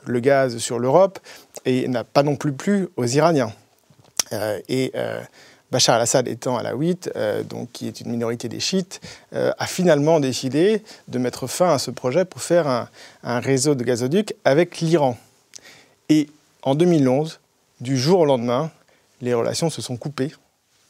[0.05, 1.20] le gaz sur l'Europe,
[1.64, 3.52] et n'a pas non plus plu aux Iraniens.
[4.68, 4.92] et
[5.72, 6.74] Bachar al-Assad étant à la
[7.16, 9.00] euh, donc qui est une minorité des chiites,
[9.33, 12.88] euh, a finalement décidé de mettre fin à ce projet pour faire
[13.24, 15.16] un, réseau de gazoducs avec l'Iran.
[16.11, 16.28] Et
[16.62, 17.40] en 2011,
[17.81, 18.70] du jour au lendemain,
[19.22, 20.33] les relations se sont coupées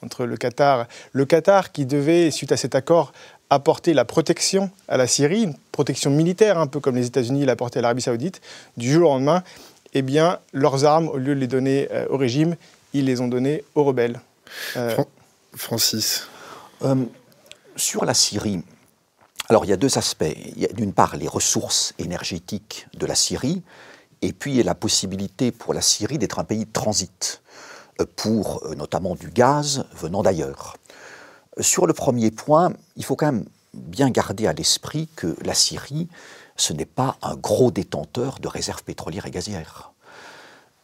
[0.03, 3.13] entre le Qatar, le Qatar qui devait, suite à cet accord,
[3.51, 7.79] apporter la protection à la Syrie, une protection militaire, un peu comme les États-Unis l'apportaient
[7.79, 8.41] à l'Arabie saoudite,
[8.77, 9.43] du jour au lendemain,
[9.95, 12.57] eh bien, leurs armes, au lieu de les donner euh, au régime,
[12.95, 14.21] ils les ont données aux rebelles.
[14.77, 14.97] Euh,
[15.55, 16.29] Francis
[16.83, 16.97] euh,
[17.77, 18.63] Sur la Syrie,
[19.49, 20.25] alors il y a deux aspects.
[20.57, 23.63] Il y a d'une part les ressources énergétiques de la Syrie,
[24.23, 27.43] et puis il y a la possibilité pour la Syrie d'être un pays de transit,
[27.45, 27.72] euh,
[28.17, 30.77] pour notamment du gaz venant d'ailleurs.
[31.61, 36.09] Sur le premier point, il faut quand même bien garder à l'esprit que la Syrie,
[36.57, 39.93] ce n'est pas un gros détenteur de réserves pétrolières et gazières.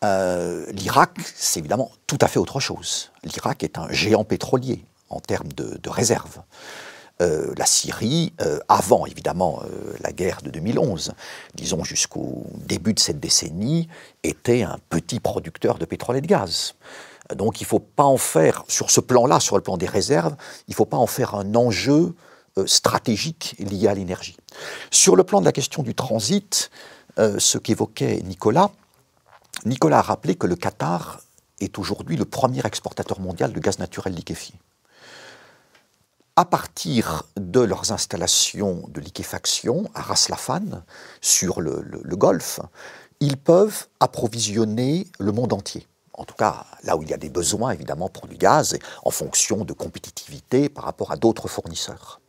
[0.05, 3.11] Euh, L'Irak, c'est évidemment tout à fait autre chose.
[3.25, 6.41] L'Irak est un géant pétrolier en termes de, réserves.
[7.21, 9.63] Euh, la Syrie, euh, avant évidemment
[10.01, 11.13] la guerre de 2011,
[11.55, 13.89] disons jusqu'au début de cette décennie,
[14.23, 16.75] était un petit producteur de pétrole et de gaz.
[17.35, 20.37] Donc il ne faut pas en faire, sur ce plan-là, sur le plan des réserves,
[20.69, 22.15] il ne faut pas en faire un enjeu
[22.67, 24.37] stratégique lié à l'énergie.
[24.91, 26.71] Sur le plan de la question du transit,
[27.17, 28.71] ce qu'évoquait Nicolas,
[29.65, 31.21] Nicolas a rappelé que le Qatar
[31.61, 34.55] est aujourd'hui le premier exportateur mondial de gaz naturel liquéfié.
[36.39, 40.85] À partir de leurs installations de liquéfaction à Ras Lafan,
[41.21, 41.83] sur le,
[42.15, 42.61] Golfe,
[43.19, 45.89] ils peuvent approvisionner le monde entier.
[46.13, 49.11] En tout cas, là où il y a des besoins, évidemment, pour du gaz, en
[49.11, 52.21] fonction de compétitivité par rapport à d'autres fournisseurs.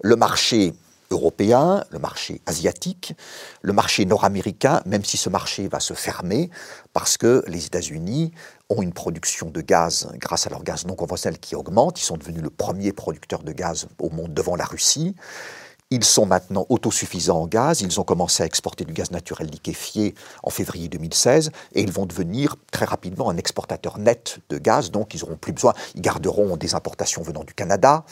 [0.00, 0.72] Le marché
[1.12, 3.14] européen, le marché asiatique,
[3.62, 6.50] le marché nord-américain, même si ce marché va se fermer
[6.92, 8.32] parce que les États-Unis
[8.68, 12.00] ont une production de gaz grâce à leur gaz non conventionnel qui augmente.
[12.00, 15.14] Ils sont devenus le premier producteur de gaz au monde devant la Russie.
[15.92, 17.82] Ils sont maintenant autosuffisants en gaz.
[17.82, 22.06] Ils ont commencé à exporter du gaz naturel liquéfié en février 2016 et ils vont
[22.06, 24.90] devenir très rapidement un exportateur net de gaz.
[24.90, 25.74] Donc, ils n'auront plus besoin.
[25.94, 28.06] Ils garderont des importations venant du Canada,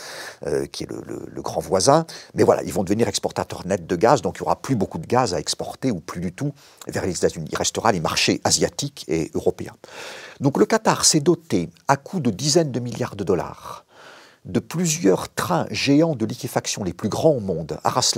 [0.47, 2.05] euh, qui est le, grand voisin.
[2.35, 4.21] Mais voilà, ils vont devenir exportateurs nets de gaz.
[4.21, 6.53] Donc, il n'y aura plus beaucoup de gaz à exporter ou plus du tout
[6.87, 7.49] vers les États-Unis.
[7.51, 9.75] Il restera les marchés asiatiques et européens.
[10.39, 13.87] Donc, le Qatar s'est doté à coût de dizaines de milliards de dollars
[14.45, 18.15] de plusieurs trains géants de liquéfaction les plus grands au monde Ras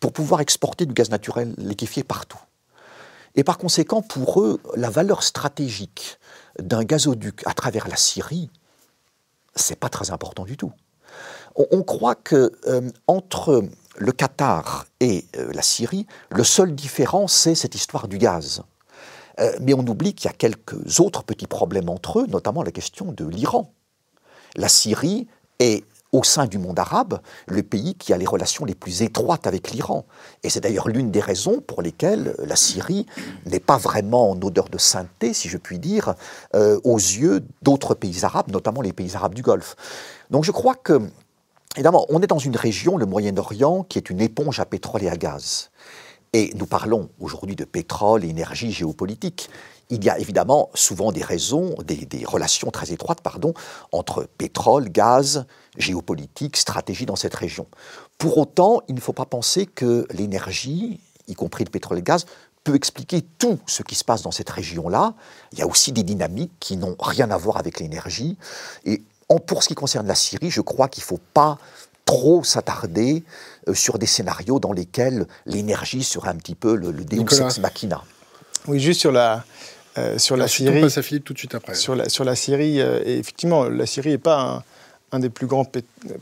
[0.00, 2.38] pour pouvoir exporter du gaz naturel liquéfié partout.
[3.34, 6.18] Et par conséquent, pour eux, la valeur stratégique
[6.58, 8.50] d'un gazoduc à travers la Syrie,
[9.54, 10.72] c'est pas très important du tout.
[11.54, 13.64] On, croit que euh, entre
[13.96, 18.62] le Qatar et euh, la Syrie, le seul différent, c'est cette histoire du gaz.
[19.40, 22.72] Euh, mais on oublie qu'il y a quelques autres petits problèmes entre eux, notamment la
[22.72, 23.72] question de l'Iran
[24.56, 25.26] la Syrie
[25.58, 29.46] est au sein du monde arabe, le pays qui a les relations les plus étroites
[29.46, 30.06] avec l'Iran.
[30.42, 33.06] Et c'est d'ailleurs l'une des raisons pour lesquelles la Syrie
[33.44, 36.14] n'est pas vraiment en odeur de sainteté, si je puis dire,
[36.54, 39.76] euh, aux yeux d'autres pays arabes, notamment les pays arabes du Golfe.
[40.30, 41.02] Donc je crois que
[41.74, 45.08] évidemment, on est dans une région, le Moyen-Orient, qui est une éponge à pétrole et
[45.08, 45.70] à gaz.
[46.32, 49.50] Et nous parlons aujourd'hui de pétrole, énergie, géopolitique.
[49.88, 53.54] Il y a évidemment souvent des raisons, des, relations très étroites, pardon,
[53.92, 55.46] entre pétrole, gaz,
[55.76, 57.66] géopolitique, stratégie dans cette région.
[58.18, 62.04] Pour autant, il ne faut pas penser que l'énergie, y compris le pétrole et le
[62.04, 62.26] gaz,
[62.64, 65.14] peut expliquer tout ce qui se passe dans cette région-là.
[65.52, 68.36] Il y a aussi des dynamiques qui n'ont rien à voir avec l'énergie.
[68.84, 71.58] Et en, pour ce qui concerne la Syrie, je crois qu'il ne faut pas
[72.04, 73.24] trop s'attarder
[73.68, 77.58] euh, sur des scénarios dans lesquels l'énergie serait un petit peu le, le deus ex
[77.58, 78.02] machina.
[78.66, 79.44] Oui, juste sur la,
[79.98, 80.78] euh, sur la Syrie.
[80.78, 81.74] On passe à Philippe tout de suite après.
[81.74, 85.46] Sur la, sur la Syrie, euh, effectivement, la Syrie n'est pas un, un, des plus
[85.46, 85.66] grands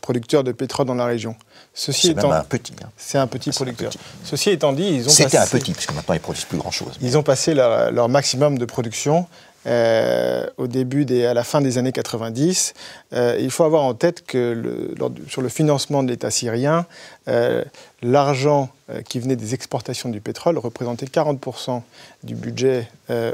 [0.01, 1.37] producteurs de pétrole dans la région.
[1.73, 2.75] Ceci c'est même un petit.
[2.83, 2.89] Hein.
[2.97, 3.93] C'est un petit producteur.
[4.23, 6.99] Ceci étant dit, ils ont C'était un petit, puisque maintenant ils produisent plus grand-chose.
[7.01, 9.27] Ils ont passé leur, leur maximum de production
[9.67, 12.75] euh, au début des, à la fin des années 90.
[13.15, 14.95] Euh, il faut avoir en tête que
[15.29, 16.87] sur le financement de l'État syrien,
[17.29, 17.65] euh,
[18.03, 18.69] l'argent
[19.09, 21.81] qui venait des exportations du pétrole représentait 40%
[22.23, 22.87] du budget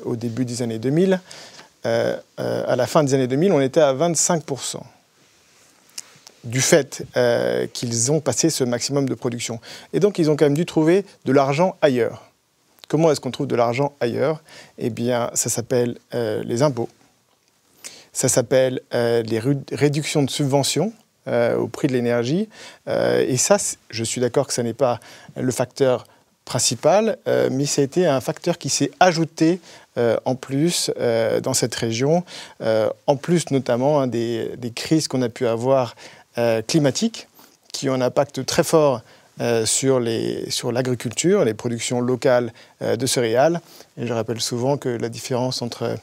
[0.04, 1.18] au début des années 2000.
[1.84, 4.76] à la fin des années 2000, on était à 25%
[6.44, 7.02] du fait
[7.72, 9.58] qu'ils ont passé ce maximum de production.
[9.92, 12.29] Et donc, ils ont quand même dû trouver de l'argent ailleurs.
[12.90, 14.42] Comment est-ce qu'on trouve de l'argent ailleurs?
[14.76, 16.88] Eh bien, ça s'appelle euh, les impôts,
[18.12, 19.38] ça s'appelle euh, les
[19.70, 20.92] réductions de subventions
[21.28, 22.48] euh, au prix de l'énergie.
[22.88, 23.58] et ça,
[23.90, 24.98] je suis d'accord que ce n'est pas
[25.36, 26.04] le facteur
[26.44, 27.16] principal,
[27.52, 29.60] mais ça a été un facteur qui s'est ajouté
[30.24, 30.90] en plus
[31.42, 32.24] dans cette région,
[33.06, 35.94] en plus notamment hein, des, des, crises qu'on a pu avoir
[36.66, 37.28] climatiques,
[37.72, 39.02] qui ont un impact très fort
[39.40, 43.62] euh, sur l'agriculture, sur les productions locales euh, de céréales.
[43.96, 45.96] Et je rappelle souvent que la différence entre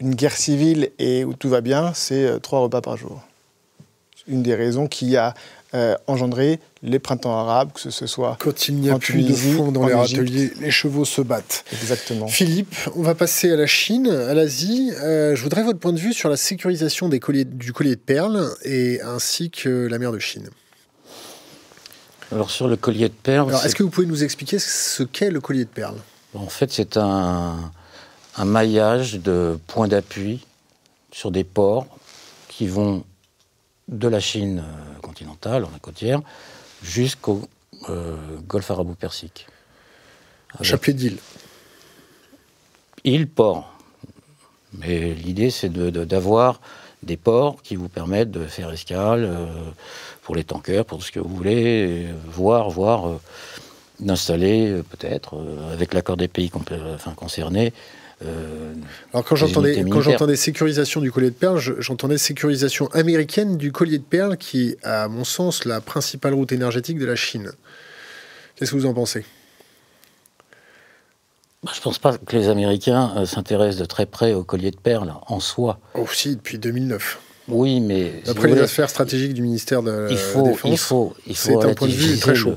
[0.00, 3.22] une guerre civile et où tout va bien, c'est euh, trois repas par jour.
[4.26, 5.34] Une des raisons qui a
[6.06, 9.88] engendré les printemps arabes, que ce soit quand il n'y a plus de fond dans
[9.88, 11.64] les ateliers, les chevaux se battent.
[11.72, 12.28] Exactement.
[12.28, 14.92] Philippe, on va passer à la Chine, à l'Asie.
[15.00, 18.48] je voudrais votre point de vue sur la sécurisation des colliers, du collier de perles
[18.64, 20.48] et ainsi que la mer de Chine.
[22.34, 23.48] Alors sur le collier de perles.
[23.48, 26.00] Alors est-ce que vous pouvez nous expliquer ce qu'est le collier de perles?
[26.34, 27.70] En fait, c'est un,
[28.44, 30.44] maillage de points d'appui
[31.12, 31.86] sur des ports
[32.48, 33.04] qui vont
[33.86, 36.22] de la Chine euh, continentale, en la côtière,
[36.82, 37.42] jusqu'au
[37.88, 38.16] euh,
[38.48, 39.46] golfe arabo-persique.
[40.60, 41.18] Chapelet d'île.
[43.04, 43.78] Île, port.
[44.72, 46.60] Mais l'idée, c'est d'avoir
[47.04, 49.46] des ports qui vous permettent de faire escale, euh,
[50.24, 53.20] pour les tankers, pour tout ce que vous voulez, voir, voir, euh,
[54.00, 56.50] d'installer euh, peut-être, euh, avec l'accord des pays
[56.94, 57.72] enfin, concernés,
[59.12, 63.98] Alors quand j'entendais, quand j'entendais sécurisation du collier de perles, j'entendais sécurisation américaine du collier
[63.98, 67.52] de perles, qui est, à mon sens, la principale route énergétique de la Chine.
[68.56, 69.24] Qu'est-ce que vous en pensez?
[71.72, 75.14] Je ne pense pas que les Américains s'intéressent de très près au collier de perles
[75.26, 75.78] en soi.
[75.94, 77.18] Aussi, depuis 2009.
[77.48, 78.22] Oui, mais.
[78.24, 81.62] D'après les affaires stratégiques du ministère de la il faut, Défense, il faut, il faut
[81.62, 82.54] un point de vue très chaud.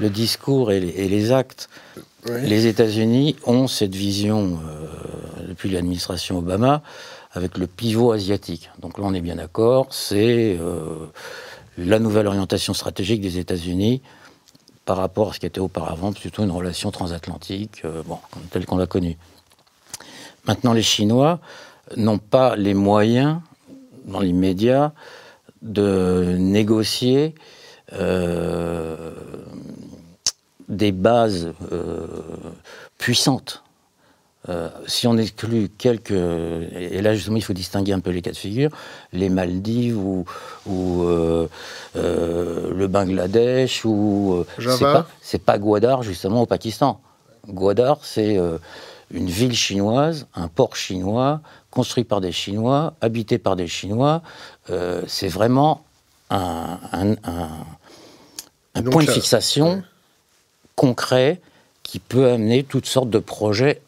[0.00, 1.68] Le, discours et les, actes.
[2.26, 6.82] Les États-Unis ont cette vision euh, depuis l'administration Obama
[7.32, 8.70] avec le pivot asiatique.
[8.80, 11.06] Donc là, on est bien d'accord, c'est euh,
[11.78, 14.02] la nouvelle orientation stratégique des États-Unis
[14.84, 18.02] par rapport à ce qui était auparavant plutôt une relation transatlantique, euh,
[18.50, 19.16] telle qu'on l'a connue.
[20.46, 21.38] Maintenant, les Chinois
[21.96, 23.40] n'ont pas les moyens
[24.04, 24.92] dans l'immédiat
[25.62, 27.34] de négocier
[27.92, 29.12] euh,
[30.68, 32.06] des bases euh,
[32.98, 33.62] puissantes.
[34.48, 36.10] Euh, si on exclut quelques...
[36.10, 38.70] Et là, justement, il faut distinguer un peu les cas de figure.
[39.12, 40.24] Les Maldives ou,
[40.66, 41.04] ou
[41.94, 44.44] le Bangladesh ou...
[44.58, 47.00] C'est pas, pas Gwadar, justement, au Pakistan.
[47.48, 48.38] Gwadar, c'est
[49.12, 51.40] une ville chinoise, un port chinois,
[51.70, 54.22] construit par des Chinois, habité par des Chinois.
[54.70, 55.84] Euh, c'est vraiment
[56.30, 57.16] un,
[58.90, 59.82] point de fixation
[60.76, 61.40] concret
[61.82, 63.82] qui peut amener toutes sortes de projets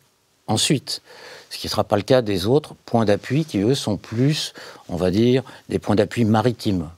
[0.47, 1.03] ensuite.
[1.51, 4.55] Ce qui ne sera pas le cas des autres points d'appui qui, eux, sont plus,
[4.88, 6.88] on va dire, des points d'appui maritimes.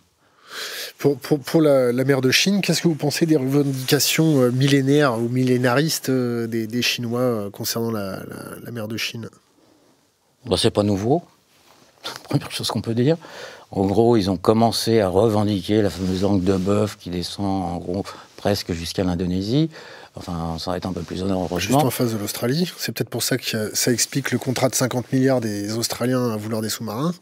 [0.99, 6.09] Pour, la, mer de Chine, qu'est-ce que vous pensez des revendications euh, millénaires ou millénaristes
[6.09, 8.23] euh, des, Chinois euh, concernant la,
[8.73, 9.29] mer de Chine?
[10.47, 11.23] Bah, C'est pas nouveau,
[12.25, 13.19] première chose qu'on peut dire.
[13.71, 17.77] En gros, ils ont commencé à revendiquer la fameuse langue de bœuf qui descend en
[17.77, 18.05] gros
[18.47, 19.71] presque jusqu'à l'Indonésie.
[20.15, 22.73] Enfin, ça va être un peu plus nord, Juste en face de l'Australie.
[22.79, 26.37] C'est peut-être pour ça que ça explique le contrat de 50 milliards des Australiens à
[26.37, 27.13] vouloir des sous-marins.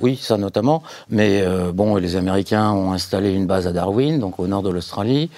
[0.00, 0.82] Oui, ça notamment.
[1.10, 4.70] Mais euh, bon, les Américains ont installé une base à Darwin, donc au nord de
[4.70, 5.30] l'Australie.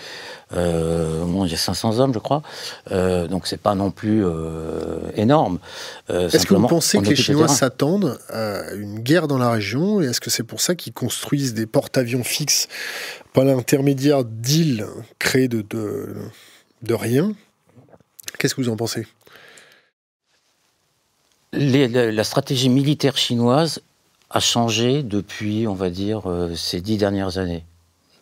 [0.53, 2.43] Euh, bon, il y a 500 hommes, je crois.
[2.91, 5.59] Euh, donc c'est pas non plus euh, énorme.
[6.11, 10.01] Euh, est-ce que vous pensez que les Chinois s'attendent à une guerre dans la région
[10.01, 12.69] Et est-ce que c'est pour ça qu'ils construisent des porte-avions fixes
[13.33, 14.87] par l'intermédiaire d'îles
[15.19, 16.15] créées de, de,
[16.83, 17.33] de rien?
[18.39, 19.07] Qu'est-ce que vous en pensez?
[21.53, 23.81] Les, la, la, stratégie militaire chinoise
[24.31, 27.65] a changé depuis, on va dire, euh, ces dix dernières années.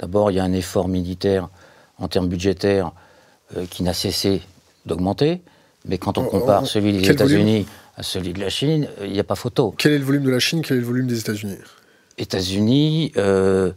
[0.01, 1.49] D'abord, il y a un effort militaire
[1.99, 2.93] en termes budgétaires
[3.57, 4.43] euh, qui n'a cessé
[4.87, 5.43] d'augmenter,
[5.87, 9.25] mais quand on compare celui des États-Unis à celui de la Chine, il n'y a
[9.25, 9.75] pas photo.
[9.77, 11.57] Quel est le volume de la Chine Quel est le volume des États-Unis?
[12.19, 13.73] États-Unis, euh,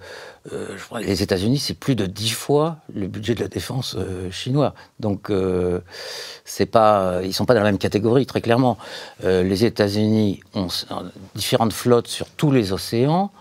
[0.52, 4.74] euh, les États-Unis, c'est plus de dix fois le budget de la défense euh, chinois.
[5.00, 5.80] Donc, euh,
[6.44, 8.78] c'est pas, ils sont pas dans la même catégorie, très clairement.
[9.24, 10.68] Euh, les États-Unis ont
[11.36, 13.32] différentes flottes sur tous les océans,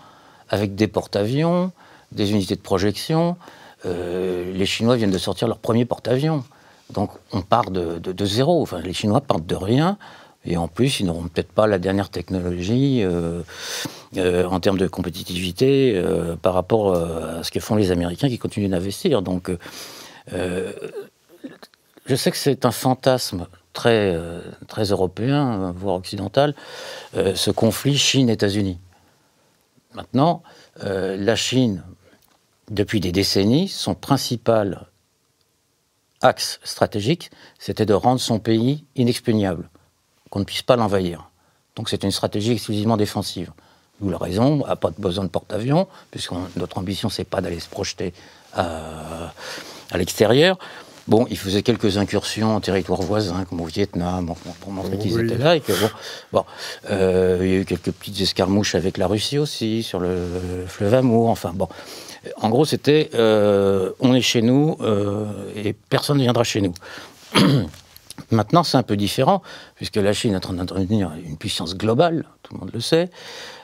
[0.49, 1.71] avec des porte-avions,
[2.11, 3.37] des unités de projection.
[3.85, 6.43] Euh, les Chinois viennent de sortir leur premier porte-avions.
[6.91, 8.61] Donc, on part de, zéro.
[8.61, 9.97] Enfin, les Chinois partent de rien.
[10.43, 13.43] Et en plus, ils n'auront peut-être pas la dernière technologie euh,
[14.17, 16.01] euh, en termes de compétitivité
[16.41, 19.21] par rapport à ce que font les Américains qui continuent d'investir.
[19.21, 19.51] Donc,
[20.31, 24.17] je sais que c'est un fantasme très,
[24.67, 26.55] très européen, voire occidental,
[27.13, 28.79] ce conflit Chine-États-Unis.
[29.93, 30.41] Maintenant,
[30.83, 31.83] la Chine,
[32.71, 34.87] depuis des décennies, son principal
[36.21, 39.69] axe stratégique, c'était de rendre son pays inexpugnable
[40.29, 41.29] qu'on ne puisse pas l'envahir.
[41.75, 43.51] Donc c'est une stratégie exclusivement défensive.
[43.99, 47.69] D'où la raison, a pas besoin de porte-avions, puisque notre ambition, c'est pas d'aller se
[47.69, 48.13] projeter
[48.53, 49.31] à
[49.93, 50.57] l'extérieur.
[51.07, 55.37] Bon, ils faisaient quelques incursions en territoire voisin, comme au Vietnam, pour montrer qu'ils étaient
[55.37, 55.55] là.
[55.55, 55.89] Et que, bon,
[56.31, 56.45] bon
[56.89, 60.65] euh, il y a eu quelques petites escarmouches avec la Russie aussi, sur le, le
[60.67, 61.29] fleuve Amour.
[61.29, 61.67] Enfin, bon.
[62.37, 65.25] En gros, c'était euh, on est chez nous euh,
[65.55, 66.73] et personne ne viendra chez nous.
[68.31, 69.41] Maintenant, c'est un peu différent,
[69.75, 72.79] puisque la Chine est en train de devenir une puissance globale, tout le monde le
[72.79, 73.09] sait,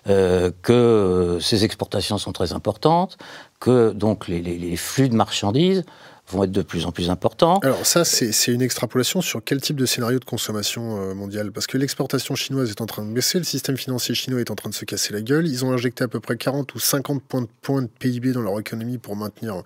[0.09, 3.17] euh, que ses exportations sont très importantes,
[3.59, 5.85] que donc les, les, les flux de marchandises
[6.29, 7.59] vont être de plus en plus importants.
[7.59, 11.67] Alors ça, c'est une extrapolation sur quel type de scénario de consommation euh, mondiale Parce
[11.67, 14.69] que l'exportation chinoise est en train de baisser, le système financier chinois est en train
[14.69, 17.41] de se casser la gueule, ils ont injecté à peu près 40 ou 50 points
[17.41, 19.63] de, points de PIB dans leur économie pour maintenir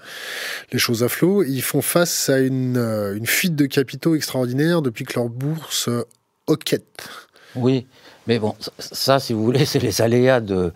[0.71, 4.81] les choses à flot, ils font face à une, euh, une fuite de capitaux extraordinaire
[4.81, 6.03] depuis que leur bourse euh,
[6.45, 7.09] hoquette.
[7.55, 7.87] Oui,
[8.27, 10.71] mais bon, ça, si vous voulez, c'est les aléas de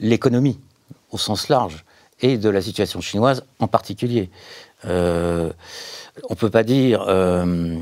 [0.00, 0.58] l'économie
[1.12, 1.84] au sens large
[2.20, 4.30] et de la situation chinoise en particulier.
[4.84, 5.52] Euh,
[6.28, 7.76] on ne peut pas dire euh,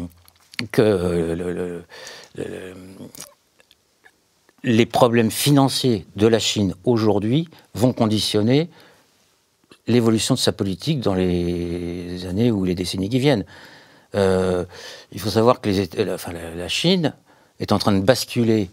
[0.72, 1.84] que le, le,
[2.36, 2.74] le,
[4.62, 8.68] les problèmes financiers de la Chine aujourd'hui vont conditionner
[9.86, 13.44] l'évolution de sa politique dans les années ou les décennies qui viennent.
[14.14, 14.64] Euh,
[15.12, 17.14] il faut savoir que la, Chine
[17.60, 18.70] est en train de basculer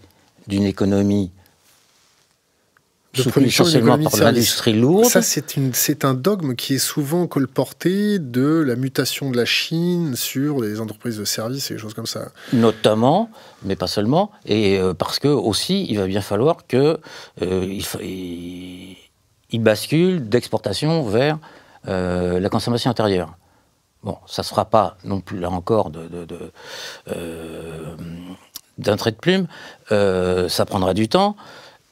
[0.48, 1.32] d'une économie
[3.14, 5.06] de essentiellement par l'industrie lourde.
[5.06, 10.62] Ça, c'est un dogme qui est souvent colporté de la mutation de la Chine sur
[10.62, 12.30] les entreprises de services et des choses comme ça.
[12.54, 13.30] Notamment,
[13.64, 17.00] mais pas seulement, et euh, parce que aussi, il va bien falloir que
[17.42, 18.98] euh, il, il,
[19.52, 21.38] il, bascule d'exportation vers
[21.88, 23.38] euh, la consommation intérieure.
[24.04, 26.52] Bon, ça ne se fera pas non plus là encore de, de, de
[28.80, 29.46] d'un trait de plume.
[29.90, 31.36] ça prendra du temps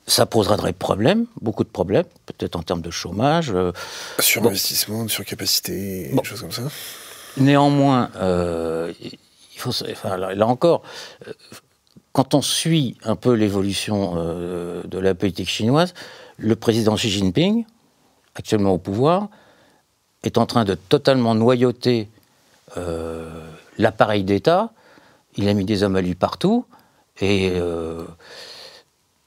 [0.07, 3.51] ça posera des problèmes, beaucoup de problèmes, peut-être en termes de chômage.
[3.53, 3.71] Euh,
[4.19, 4.49] sur bon.
[4.49, 6.21] investissement, sur capacité, bon.
[6.21, 6.63] des choses comme ça.
[7.37, 10.81] Néanmoins, euh, il faut, enfin, là, là encore,
[11.27, 11.33] euh,
[12.11, 15.93] quand on suit un peu l'évolution euh, de la politique chinoise,
[16.37, 17.65] le président Xi Jinping,
[18.35, 19.29] actuellement au pouvoir,
[20.23, 22.09] est en train de totalement noyauter
[23.77, 24.71] l'appareil d'État.
[25.35, 26.65] Il a mis des hommes à lui partout.
[27.19, 27.51] Et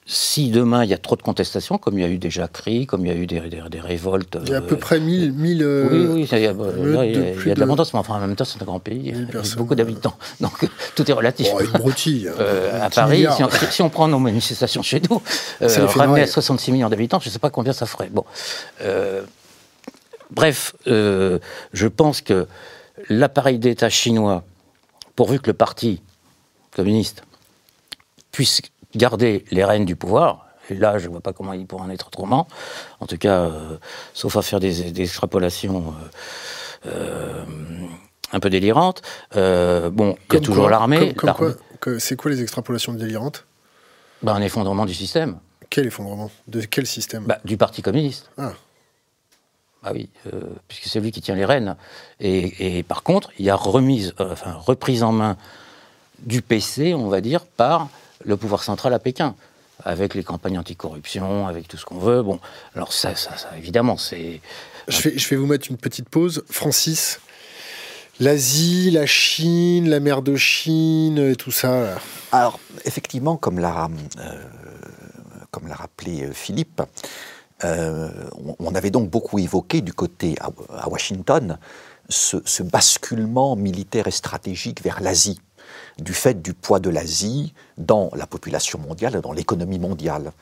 [0.07, 2.87] si demain il y a trop de contestations, comme il y a eu des jacqueries,
[2.87, 4.37] comme il y a eu des, des, des révoltes.
[4.43, 5.33] Il y a à peu près 1000.
[5.33, 7.61] 1000 euh, oui, oui, il y a, là, il y a, il y a de
[7.61, 10.17] l'abondance, mais enfin, en même temps, c'est un grand pays, il y a beaucoup d'habitants.
[10.41, 11.49] Donc tout est relatif.
[11.55, 12.29] Oh, une broutille.
[12.39, 15.23] euh, à Paris, si on, si on, prend nos manifestations chez nous,
[15.63, 18.11] euh, ramener à 66 millions d'habitants, je ne sais pas combien ça ferait.
[18.11, 18.25] Bon.
[18.83, 19.23] Euh,
[20.31, 21.39] bref, euh,
[21.73, 22.47] je pense que
[23.09, 24.45] l'appareil d'État chinois,
[25.17, 26.03] pourvu que le parti
[26.75, 27.23] communiste
[28.33, 28.61] puisse
[28.97, 30.47] garder les rênes du pouvoir.
[30.71, 32.49] Et là, je ne vois pas comment il pourrait en être autrement.
[33.01, 33.77] En tout cas, euh,
[34.15, 35.95] sauf à faire des, des extrapolations
[36.87, 37.45] euh, euh,
[38.33, 39.03] un peu délirantes.
[39.35, 41.15] Bon, il y a toujours l'armée.
[41.99, 43.45] C'est quoi les extrapolations délirantes?
[44.23, 45.39] Ben, Un effondrement du système.
[45.69, 46.31] Quel effondrement?
[46.49, 47.25] De quel système?
[47.25, 48.31] Bah, Du Parti communiste.
[48.39, 48.53] Ah.
[49.85, 51.77] Ah oui, euh, puisque c'est lui qui tient les rênes.
[52.19, 55.37] Et, par contre, il y a remise, euh, enfin, reprise en main
[56.21, 57.89] du PC, on va dire, par
[58.25, 59.35] le pouvoir central à Pékin,
[59.83, 62.23] avec les campagnes anticorruption, avec tout ce qu'on veut.
[62.23, 62.39] Bon,
[62.75, 64.41] alors ça, ça, ça évidemment, c'est...
[64.87, 66.45] Je vais, je vais vous mettre une petite pause.
[66.51, 67.21] Francis,
[68.21, 71.97] l'Asie, la Chine, la mer de Chine, tout ça.
[72.33, 73.89] Alors, effectivement, comme l'a,
[74.19, 74.45] euh,
[75.51, 76.83] comme l'a rappelé Philippe,
[77.65, 78.11] euh,
[78.59, 81.59] on avait donc beaucoup évoqué du côté à, Washington
[82.09, 85.41] ce, basculement militaire et stratégique vers l'Asie,
[85.99, 90.33] du fait du poids de l'Asie dans la population mondiale, dans l'économie mondiale.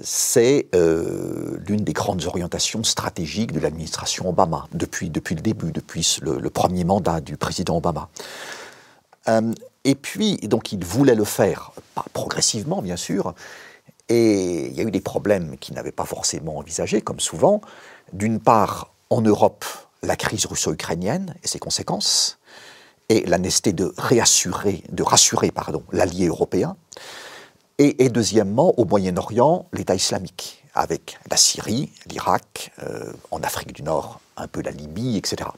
[0.00, 6.50] C'est euh, l'une des grandes orientations stratégiques de l'administration Obama, depuis, le début, depuis le,
[6.50, 8.08] premier mandat du président Obama.
[9.28, 9.52] Euh,
[9.84, 13.34] et puis, donc, il voulait le faire, pas progressivement, bien sûr,
[14.08, 17.60] et il y a eu des problèmes qu'il n'avait pas forcément envisagés, comme souvent.
[18.12, 19.64] D'une part, en Europe,
[20.02, 22.37] la crise russo-ukrainienne et ses conséquences,
[23.08, 24.82] et la nécessité de rassurer
[25.92, 26.76] l'allié européen.
[27.80, 34.20] Et, deuxièmement, au Moyen-Orient, l'État islamique, avec la Syrie, l'Irak, euh, en Afrique du Nord,
[34.36, 35.48] un peu la Libye, etc.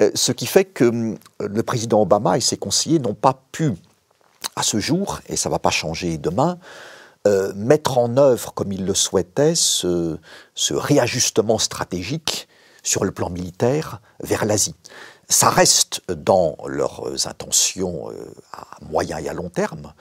[0.00, 3.72] Euh, ce qui fait que hum, le président Obama et ses conseillers n'ont pas pu,
[4.54, 6.58] à ce jour, et ça ne va pas changer demain,
[7.26, 10.18] euh, mettre en œuvre, comme il le souhaitait, ce,
[10.70, 12.46] réajustement stratégique
[12.84, 14.76] sur le plan militaire vers l'Asie.
[15.28, 19.92] Ça reste dans leurs intentions euh, à moyen et à long terme,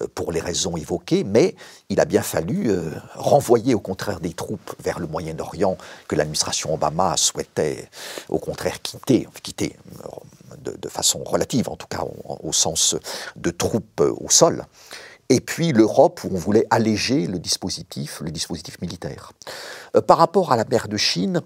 [0.00, 1.54] euh, pour les raisons évoquées, mais
[1.90, 2.72] il a bien fallu
[3.14, 5.76] renvoyer au contraire des troupes vers le Moyen-Orient
[6.08, 7.88] que l'administration Obama souhaitait
[8.28, 9.76] au contraire quitter, quitter
[10.58, 12.04] de, façon relative, en tout cas
[12.42, 12.96] au sens
[13.36, 14.64] de troupes au sol
[15.30, 19.32] et puis l'Europe où on voulait alléger le dispositif, le dispositif militaire.
[19.96, 21.40] Euh, par rapport à la mer de Chine,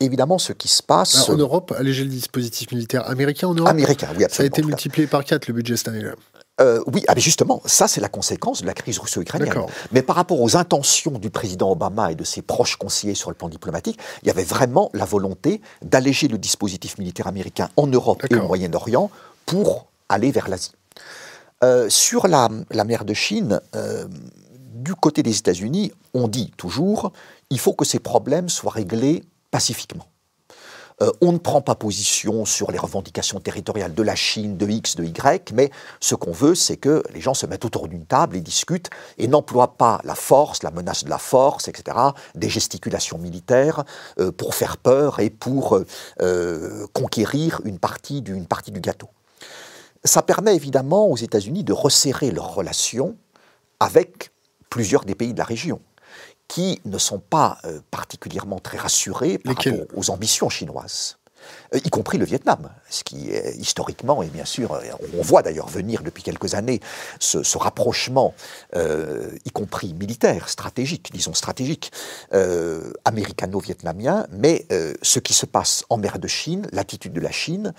[0.00, 1.28] évidemment, ce qui se passe.
[1.28, 4.34] en Europe, alléger le dispositif militaire américain en Europe Américain, oui, absolument.
[4.34, 6.14] Ça a été multiplié par 4 le budget cette année-là.
[6.60, 9.54] Euh, oui, ah, mais justement, ça c'est la conséquence de la crise russo-ukrainienne.
[9.92, 13.36] Mais par rapport aux intentions du président Obama et de ses proches conseillers sur le
[13.36, 18.24] plan diplomatique, il y avait vraiment la volonté d'alléger le dispositif militaire américain en Europe
[18.28, 19.10] et au Moyen-Orient
[19.46, 20.72] pour aller vers l'Asie.
[21.62, 22.48] Euh, sur la,
[22.84, 24.06] mer de Chine, euh,
[24.74, 27.12] du côté des États-Unis, on dit toujours
[27.50, 30.06] il faut que ces problèmes soient réglés pacifiquement.
[31.00, 34.96] Euh, on ne prend pas position sur les revendications territoriales de la Chine, de X,
[34.96, 35.70] de Y, mais
[36.00, 39.28] ce qu'on veut, c'est que les gens se mettent autour d'une table et discutent et
[39.28, 41.96] n'emploient pas la force, la menace de la force, etc.,
[42.34, 43.84] des gesticulations militaires
[44.36, 45.78] pour faire peur et pour
[46.92, 49.08] conquérir une partie, une partie du gâteau.
[50.04, 53.16] Ça permet évidemment aux États-Unis de resserrer leurs relations
[53.80, 54.32] avec
[54.70, 55.80] plusieurs des pays de la région
[56.48, 61.18] qui ne sont pas euh, particulièrement très rassurés par rapport aux ambitions chinoises.
[61.74, 64.80] Euh, y compris le Vietnam, ce qui est, historiquement, et bien sûr, euh,
[65.16, 66.80] on voit d'ailleurs venir depuis quelques années
[67.20, 68.34] ce, rapprochement,
[68.74, 71.92] y compris militaire, stratégique, disons stratégique,
[73.04, 74.66] américano-vietnamien, mais
[75.02, 77.72] ce qui se passe en mer de Chine, l'attitude de la Chine,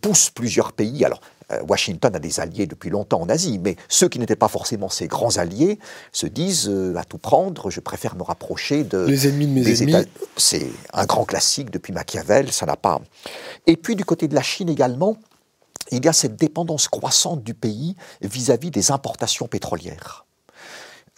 [0.00, 1.35] pousse plusieurs pays, alors euh,
[1.68, 5.06] Washington a des alliés depuis longtemps en Asie, mais ceux qui n'étaient pas forcément ses
[5.06, 5.78] grands alliés
[6.12, 9.82] se disent euh, à tout prendre, je préfère me rapprocher de les ennemis de mes
[9.82, 10.08] ennemis.
[10.36, 13.00] C'est un grand classique depuis Machiavel, ça n'a pas.
[13.66, 15.16] Et puis du côté de la Chine également,
[15.92, 20.26] il y a cette dépendance croissante du pays vis-à-vis des importations pétrolières.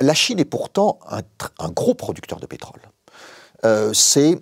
[0.00, 2.80] La Chine est pourtant un, gros producteur de pétrole.
[3.64, 4.38] Euh, c'est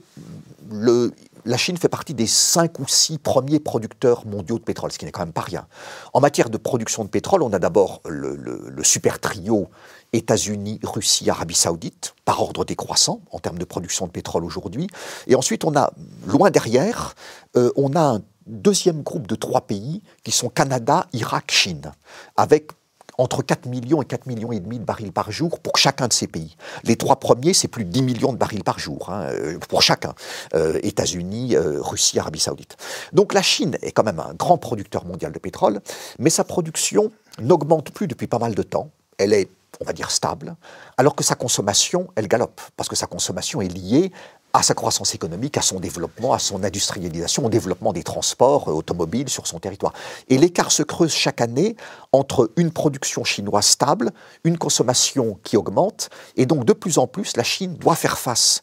[0.70, 1.12] le,
[1.46, 5.04] la Chine fait partie des cinq ou six premiers producteurs mondiaux de pétrole, ce qui
[5.04, 5.66] n'est quand même pas rien.
[6.12, 9.68] En matière de production de pétrole, on a d'abord le, super trio
[10.12, 14.88] États-Unis, Russie, Arabie Saoudite, par ordre décroissant en termes de production de pétrole aujourd'hui.
[15.26, 15.92] Et ensuite, on a,
[16.26, 17.14] loin derrière,
[17.56, 21.92] euh, on a un deuxième groupe de trois pays qui sont Canada, Irak, Chine,
[22.36, 22.70] avec
[23.18, 26.12] entre 4 millions et 4 millions et demi de barils par jour pour chacun de
[26.12, 26.56] ces pays.
[26.84, 29.82] Les trois premiers, c'est plus de 10 millions de barils par jour hein, euh, pour
[29.82, 30.14] chacun.
[30.54, 32.76] Euh, États-Unis, euh, Russie, Arabie Saoudite.
[33.12, 35.80] Donc la Chine est quand même un grand producteur mondial de pétrole,
[36.18, 37.10] mais sa production
[37.40, 38.90] n'augmente plus depuis pas mal de temps.
[39.18, 39.48] Elle est
[39.80, 40.56] on va dire stable,
[40.96, 44.12] alors que sa consommation, elle galope, parce que sa consommation est liée
[44.56, 49.28] à sa croissance économique, à son développement, à son industrialisation, au développement des transports automobiles
[49.28, 49.92] sur son territoire.
[50.28, 51.76] Et l'écart se creuse chaque année
[52.12, 54.12] entre une production chinoise stable,
[54.44, 58.62] une consommation qui augmente, et donc de plus en plus, la Chine doit faire face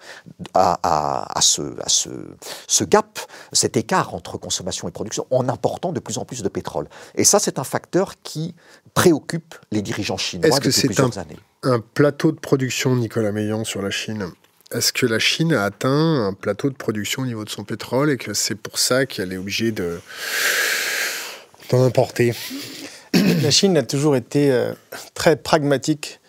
[0.56, 2.10] à, ce, à ce,
[2.68, 3.20] ce, gap,
[3.52, 6.90] cet écart entre consommation et production, en important de plus en plus de pétrole.
[7.14, 8.56] Et ça, c'est un facteur qui
[8.96, 11.38] préoccupe les dirigeants chinois Est-ce que c'est un, années.
[11.62, 14.32] un plateau de production, Nicolas Meillan, sur la Chine?
[14.74, 18.12] Est-ce que la Chine a atteint un plateau de production au niveau de son pétrole
[18.12, 20.00] et que c'est pour ça qu'elle est obligée de
[21.70, 22.34] d'en importer
[23.14, 24.74] La Chine a toujours été euh,
[25.14, 26.20] très pragmatique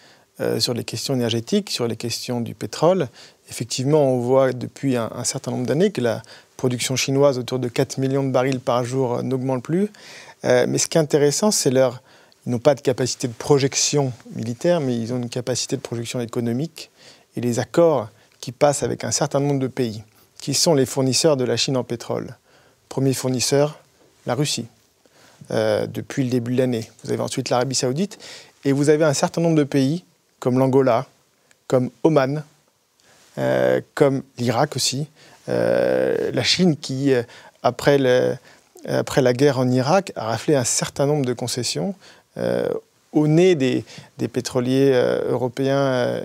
[0.40, 3.08] euh, sur les questions énergétiques, sur les questions du pétrole.
[3.50, 6.22] Effectivement, on voit depuis un, certain nombre d'années que la
[6.56, 9.88] production chinoise, autour de 4 millions de barils par jour, euh, n'augmente plus.
[10.42, 12.02] mais ce qui est intéressant, c'est leur...
[12.46, 16.20] Ils n'ont pas de capacité de projection militaire, mais ils ont une capacité de projection
[16.20, 16.90] économique.
[17.36, 18.10] Et les accords
[18.44, 20.02] qui passent avec un certain nombre de pays,
[20.38, 22.36] qui sont les fournisseurs de la Chine en pétrole.
[22.90, 23.78] Premier fournisseur,
[24.26, 24.66] la Russie,
[25.48, 26.90] depuis le début de l'année.
[27.02, 28.18] Vous avez ensuite l'Arabie saoudite,
[28.66, 30.04] et vous avez un certain nombre de pays
[30.40, 31.06] comme l'Angola,
[31.68, 32.44] comme Oman,
[33.38, 35.06] euh, comme l'Irak aussi,
[35.48, 37.22] euh, la Chine qui, euh,
[37.62, 37.98] après,
[38.86, 41.94] après, la guerre en Irak, a raflé un certain nombre de concessions
[43.12, 43.86] au nez des,
[44.18, 44.92] des pétroliers
[45.30, 46.20] européens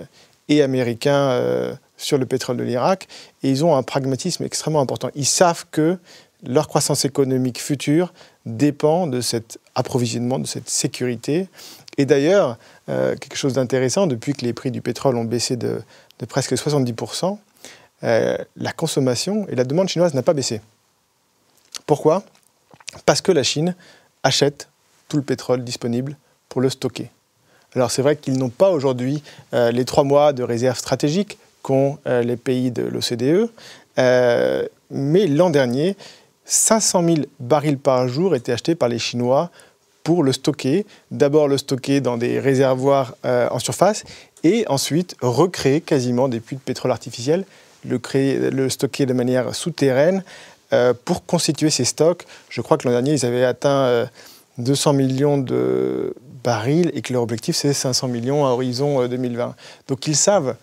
[0.50, 3.08] et américains sur le pétrole de l'Irak,
[3.42, 5.10] et ils ont un pragmatisme extrêmement important.
[5.14, 5.98] Ils savent que
[6.46, 8.12] leur croissance économique future
[8.46, 11.48] dépend de cet approvisionnement, de cette sécurité.
[11.98, 12.56] Et d'ailleurs,
[12.88, 15.82] euh, quelque chose d'intéressant, depuis que les prix du pétrole ont baissé de,
[16.28, 17.38] presque 70%,
[18.02, 20.62] euh, la consommation et la demande chinoise n'a pas baissé.
[21.86, 22.22] Pourquoi?
[23.04, 23.74] Parce que la Chine
[24.22, 24.68] achète
[25.08, 26.16] tout le pétrole disponible
[26.48, 27.10] pour le stocker.
[27.74, 29.22] Alors c'est vrai qu'ils n'ont pas aujourd'hui
[29.54, 33.50] euh, les trois mois de réserve stratégique qu'ont les pays de l'OCDE,
[34.90, 35.96] mais l'an dernier,
[36.50, 39.50] 500 000 barils par jour étaient achetés par les Chinois
[40.02, 40.84] pour le stocker.
[41.12, 44.04] D'abord le stocker dans des réservoirs euh, en surface
[44.42, 47.44] et ensuite recréer quasiment des puits de pétrole artificiel,
[47.84, 50.24] le, stocker de manière souterraine
[50.72, 52.24] euh, pour constituer ces stocks.
[52.48, 54.08] Je crois que l'an dernier, ils avaient atteint
[54.58, 59.54] 200 euh, millions de barils et que leur objectif, c'est 500 millions à horizon 2020.
[59.86, 60.56] Donc ils savent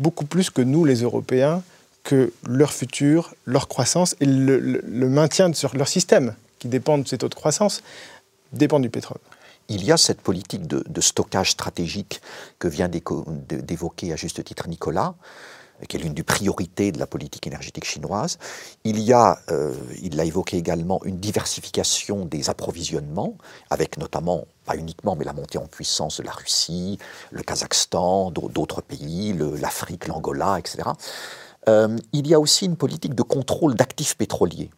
[0.00, 1.62] beaucoup plus que nous, les Européens,
[2.02, 7.18] que leur futur, leur croissance et le, maintien de leur système, qui dépend de ces
[7.18, 7.82] taux de croissance,
[8.52, 9.20] dépend du pétrole.
[9.68, 12.20] Il y a cette politique de, stockage stratégique
[12.58, 15.14] que vient d'évoquer à juste titre Nicolas,
[15.88, 18.38] qui est l'une des priorités de la politique énergétique chinoise.
[18.84, 23.36] Il y a, euh, il l'a évoqué également, une diversification des approvisionnements,
[23.70, 26.98] avec notamment, pas uniquement, mais la montée en puissance de la Russie,
[27.30, 30.90] le Kazakhstan, d'autres pays, l'Afrique, l'Angola, etc.
[31.68, 34.70] Euh, il y a aussi une politique de contrôle d'actifs pétroliers.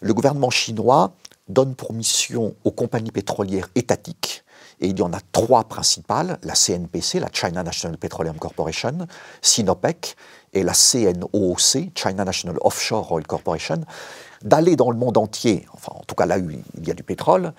[0.00, 1.12] Le gouvernement chinois
[1.48, 4.43] donne pour mission aux compagnies pétrolières étatiques,
[4.80, 9.06] et il y en a trois principales, la CNPC, la China National Petroleum Corporation,
[9.42, 10.16] Sinopec
[10.52, 13.80] et la CNOOC, China National Offshore Oil Corporation,
[14.42, 17.02] d'aller dans le monde entier, enfin en tout cas là où il y a du
[17.02, 17.52] pétrole,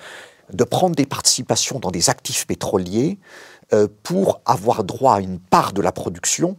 [0.53, 3.17] de prendre des participations dans des actifs pétroliers
[3.73, 6.57] euh, pour avoir droit à une part de la production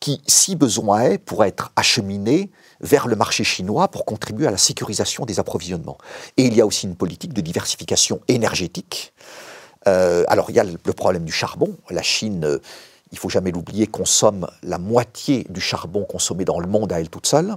[0.00, 2.50] qui, si besoin est, pourrait être acheminé
[2.80, 5.98] vers le marché chinois pour contribuer à la sécurisation des approvisionnements.
[6.36, 9.12] Et il y a aussi une politique de diversification énergétique.
[9.88, 11.76] Euh, alors il y a le problème du charbon.
[11.90, 12.58] La Chine, euh,
[13.10, 17.08] il faut jamais l'oublier, consomme la moitié du charbon consommé dans le monde à elle
[17.08, 17.54] toute seule.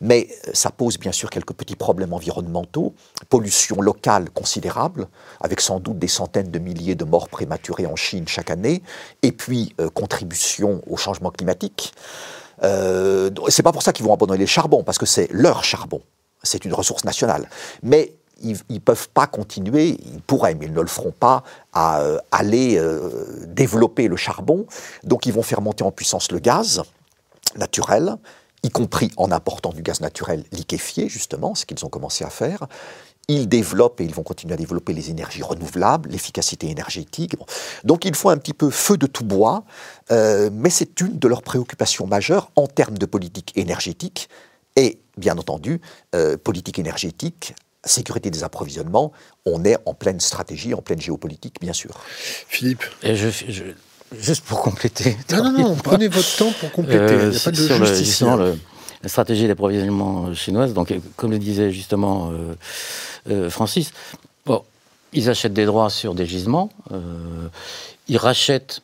[0.00, 2.94] Mais euh, ça pose bien sûr quelques petits problèmes environnementaux,
[3.28, 5.08] pollution locale considérable,
[5.40, 8.82] avec sans doute des centaines de milliers de morts prématurées en Chine chaque année,
[9.22, 11.92] et puis contribution au changement climatique.
[12.62, 16.00] Euh, c'est pas pour ça qu'ils vont abandonner le charbon, parce que c'est leur charbon.
[16.42, 17.48] C'est une ressource nationale.
[17.82, 18.12] Mais
[18.44, 21.42] ils ne peuvent pas continuer, ils pourraient, mais ils ne le feront pas,
[21.72, 24.66] à euh, aller euh, développer le charbon.
[25.02, 26.82] Donc ils vont faire monter en puissance le gaz
[27.56, 28.16] naturel,
[28.62, 32.66] y compris en important du gaz naturel liquéfié, justement, ce qu'ils ont commencé à faire
[33.26, 37.36] ils développent et ils vont continuer à développer les énergies renouvelables, l'efficacité énergétique.
[37.82, 39.64] Donc il faut un petit peu feu de tout bois,
[40.10, 44.28] euh, mais c'est une de leurs préoccupations majeures en termes de politique énergétique
[44.76, 45.80] et, bien entendu,
[46.42, 47.54] politique énergétique,
[47.86, 49.12] sécurité des approvisionnements.
[49.46, 51.90] On est en pleine stratégie, en pleine géopolitique, bien sûr.
[52.06, 53.28] Philippe et je,
[54.18, 55.16] Juste pour compléter.
[55.32, 57.14] Non, non, non, prenez votre temps pour compléter.
[57.14, 58.58] Il n'y a pas de sur le,
[59.02, 62.54] la stratégie d'approvisionnement chinoise, donc comme le disait justement euh,
[63.30, 63.92] euh, Francis,
[64.46, 64.62] bon,
[65.12, 67.48] ils achètent des droits sur des gisements, euh,
[68.08, 68.82] ils rachètent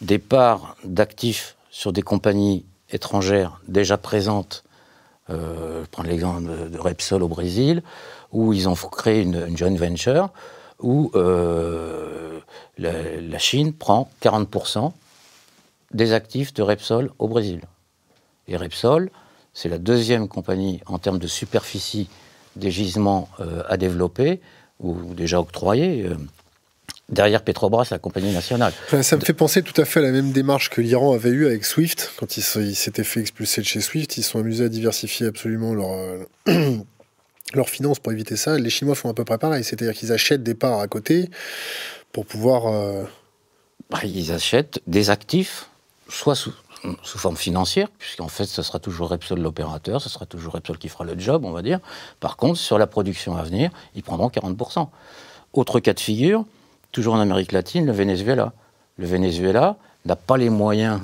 [0.00, 4.64] des parts d'actifs sur des compagnies étrangères déjà présentes.
[5.30, 7.82] Euh, je prends l'exemple de Repsol au Brésil,
[8.32, 10.30] où ils ont créé une, joint venture
[10.80, 12.40] où euh,
[12.78, 14.92] la, Chine prend 40%
[15.92, 17.60] des actifs de Repsol au Brésil.
[18.48, 19.10] Et Repsol,
[19.52, 22.08] c'est la deuxième compagnie en termes de superficie
[22.56, 24.40] des gisements euh, à développer
[24.80, 26.08] ou déjà octroyés
[27.10, 28.72] derrière Petrobras, la compagnie nationale.
[29.02, 31.46] ça me fait penser tout à fait à la même démarche que l'Iran avait eue
[31.46, 32.12] avec SWIFT.
[32.16, 35.90] Quand ils s'étaient fait expulser de chez SWIFT, ils sont amusés à diversifier absolument leur,
[37.54, 38.58] leurs finances pour éviter ça.
[38.58, 41.30] Les Chinois font à peu près pareil, c'est-à-dire qu'ils achètent des parts à côté
[42.12, 42.66] pour pouvoir...
[42.66, 43.04] Euh,
[43.90, 45.68] bah, ils achètent des actifs,
[46.08, 46.52] soit sous,
[47.02, 50.88] sous forme financière, puisqu'en fait, ce sera toujours Repsol l'opérateur, ce sera toujours Repsol qui
[50.88, 51.80] fera le job, on va dire.
[52.20, 54.88] Par contre, sur la production à venir, ils prendront 40%.
[55.52, 56.44] Autre cas de figure,
[56.92, 58.52] toujours en Amérique latine, le Venezuela.
[58.96, 61.00] Le Venezuela n'a pas les moyens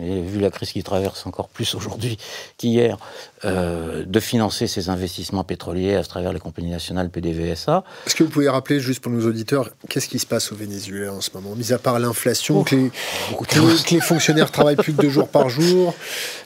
[0.00, 2.18] vu la crise qui traverse encore plus aujourd'hui
[2.58, 2.98] qu'hier,
[3.44, 7.84] euh, de financer ces investissements pétroliers à travers les compagnies nationales PDVSA.
[8.06, 11.12] Est-ce que vous pouvez rappeler, juste pour nos auditeurs, qu'est-ce qui se passe au Venezuela
[11.12, 15.28] en ce moment Mis à part l'inflation, que, les, fonctionnaires travaillent plus que deux jours
[15.28, 15.94] par jour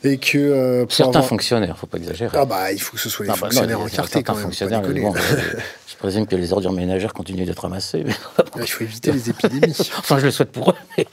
[0.04, 0.38] et que...
[0.38, 2.36] Euh, certains fonctionnaires, il ne faut pas exagérer.
[2.36, 4.42] Ah bah, il faut que ce soit les bah fonctionnaires encartés quand même.
[4.42, 4.82] Fonctionnaires,
[5.86, 8.04] je présume que les ordures ménagères continuent d'être ramassées.
[8.56, 9.76] il faut éviter les épidémies.
[9.98, 10.74] enfin, je le souhaite pour eux.
[10.96, 11.06] Mais,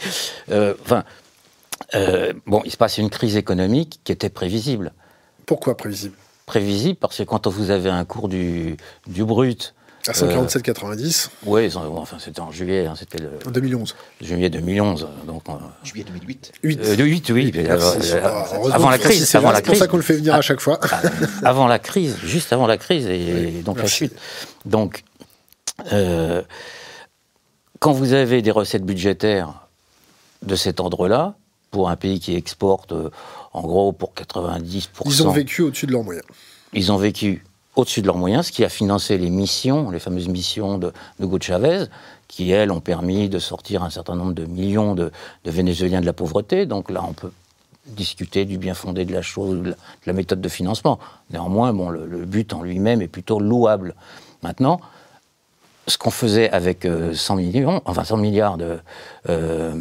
[0.52, 1.02] euh, enfin, euh,
[2.46, 4.94] bon, il se passe une crise économique qui était prévisible.
[5.46, 6.16] Pourquoi prévisible?
[6.46, 9.74] Prévisible parce que quand vous avez un cours du, du brut
[10.08, 12.86] à 147,90 Oui, enfin, c'était en juillet.
[12.86, 13.96] Hein, c'était le, en 2011.
[14.22, 15.08] Juillet 2011.
[15.26, 15.44] Donc,
[15.84, 16.80] juillet 2008 8.
[16.80, 17.52] Euh, 8, oui.
[17.54, 17.68] oui
[18.72, 19.28] avant la crise.
[19.28, 20.80] C'est pour ça qu'on le fait venir à chaque fois.
[20.92, 21.02] Ah,
[21.44, 24.16] avant la crise, juste avant la crise, et, donc la suite.
[24.66, 25.04] Donc,
[25.92, 26.42] euh,
[27.80, 29.68] quand vous avez des recettes budgétaires
[30.44, 31.36] de cet ordre-là,
[31.72, 33.10] pour un pays qui exporte, euh,
[33.54, 34.90] en gros, pour 90%.
[35.06, 36.26] Ils ont vécu au-dessus de leurs moyens.
[36.74, 37.44] Ils ont vécu
[37.76, 41.38] au-dessus de leurs moyens, ce qui a financé les missions, les fameuses missions de, Hugo
[41.40, 41.86] Chavez,
[42.28, 45.12] qui, elles, ont permis de sortir un certain nombre de millions de,
[45.46, 46.66] Vénézuéliens de la pauvreté.
[46.66, 47.32] Donc là, on peut
[47.86, 51.00] discuter du bien fondé de la chose, de la, méthode de financement.
[51.30, 53.94] Néanmoins, bon, le, but en lui-même est plutôt louable.
[54.42, 54.82] Maintenant,
[55.88, 58.80] ce qu'on faisait avec 100 euh, millions, enfin 100 milliards de,
[59.30, 59.74] euh,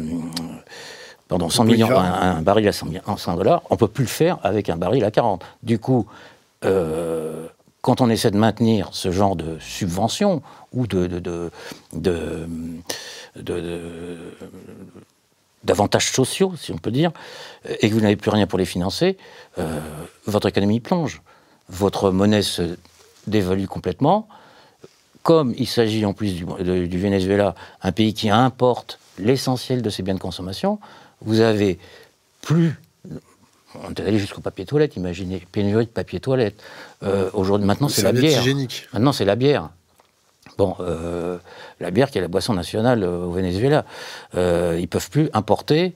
[1.27, 2.87] pardon, 100 millions, un, baril à 100,
[3.35, 5.43] dollars, on ne peut plus le faire avec un baril à 40.
[5.63, 6.07] Du coup,
[6.65, 7.47] euh,
[7.81, 10.41] quand on essaie de maintenir ce genre de subvention
[10.73, 11.51] ou de,
[15.63, 17.11] d'avantages sociaux, si on peut dire,
[17.67, 19.17] et que vous n'avez plus rien pour les financer,
[19.57, 19.79] euh,
[20.25, 21.21] votre économie plonge.
[21.69, 22.77] Votre monnaie se
[23.27, 24.27] dévalue complètement.
[25.23, 30.03] Comme il s'agit en plus du, du Venezuela, un pays qui importe l'essentiel de ses
[30.03, 30.79] biens de consommation,
[31.21, 31.79] vous avez
[32.41, 32.75] plus
[33.83, 36.61] on est allé jusqu'au papier toilette, imaginez, pénurie de papier toilette.
[37.03, 38.39] Euh, aujourd'hui, maintenant, c'est la bière.
[38.39, 38.87] Hygiénique.
[38.93, 39.69] Maintenant, c'est la bière.
[40.57, 41.37] Bon, euh,
[41.79, 43.85] la bière qui est la boisson nationale euh, au Venezuela.
[44.33, 44.39] ils
[44.81, 45.95] ne peuvent plus importer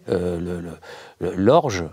[1.19, 1.83] l'orge,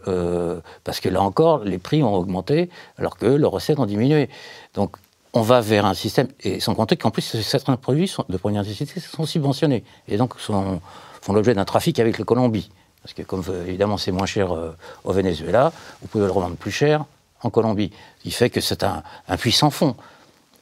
[0.85, 4.29] parce que là encore, les prix ont augmenté, alors que leurs recettes ont diminué.
[4.74, 4.97] Donc,
[5.35, 9.01] on va vers un système, et sans compter qu'en plus, certains produits de première nécessité
[9.01, 10.81] sont subventionnés, et donc font
[11.29, 12.70] l'objet d'un trafic avec la Colombie.
[13.09, 16.56] Parce que comme euh, évidemment c'est moins cher euh, au Venezuela, vous pouvez le revendre
[16.56, 17.06] plus cher
[17.42, 17.90] en Colombie.
[18.18, 19.02] Ce qui fait que c'est un,
[19.38, 19.96] puissant fond.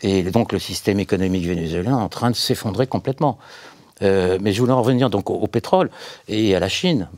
[0.00, 3.38] Et donc le système économique vénézuélien est en train de s'effondrer complètement.
[4.02, 5.90] Euh, mais je voulais en revenir donc au, pétrole
[6.28, 7.08] et à la Chine,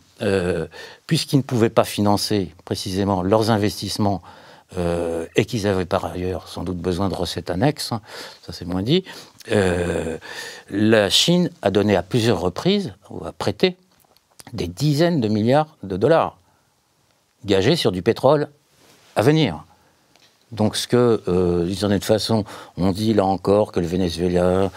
[1.06, 4.22] puisqu'ils ne pouvaient pas financer précisément leurs investissements
[4.78, 8.00] et qu'ils avaient par ailleurs sans doute besoin de recettes annexes, hein,
[8.46, 9.04] ça c'est moins dit,
[10.70, 13.76] la Chine a donné à plusieurs reprises, ou a prêté
[14.52, 16.38] des dizaines de milliards de dollars
[17.44, 18.48] gagés sur du pétrole
[19.16, 19.64] à venir.
[20.52, 22.44] Donc ce que, euh, d'une façon,
[22.76, 24.70] on dit là encore que le Venezuela,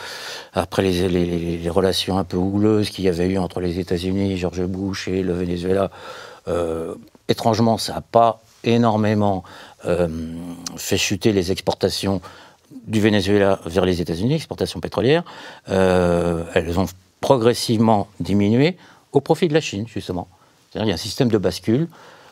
[0.53, 5.07] après les, relations un peu houleuses qu'il y avait eu entre les États-Unis, George Bush
[5.07, 5.89] et le Venezuela,
[6.47, 6.95] euh,
[7.29, 9.43] étrangement, ça n'a pas énormément
[9.85, 10.07] euh,
[10.75, 12.21] fait chuter les exportations
[12.87, 15.23] du Venezuela vers les États-Unis, exportations pétrolières.
[15.67, 16.87] elles ont
[17.21, 18.77] progressivement diminué
[19.11, 20.27] au profit de la Chine, justement.
[20.71, 21.87] C'est-à-dire il y a un système de bascule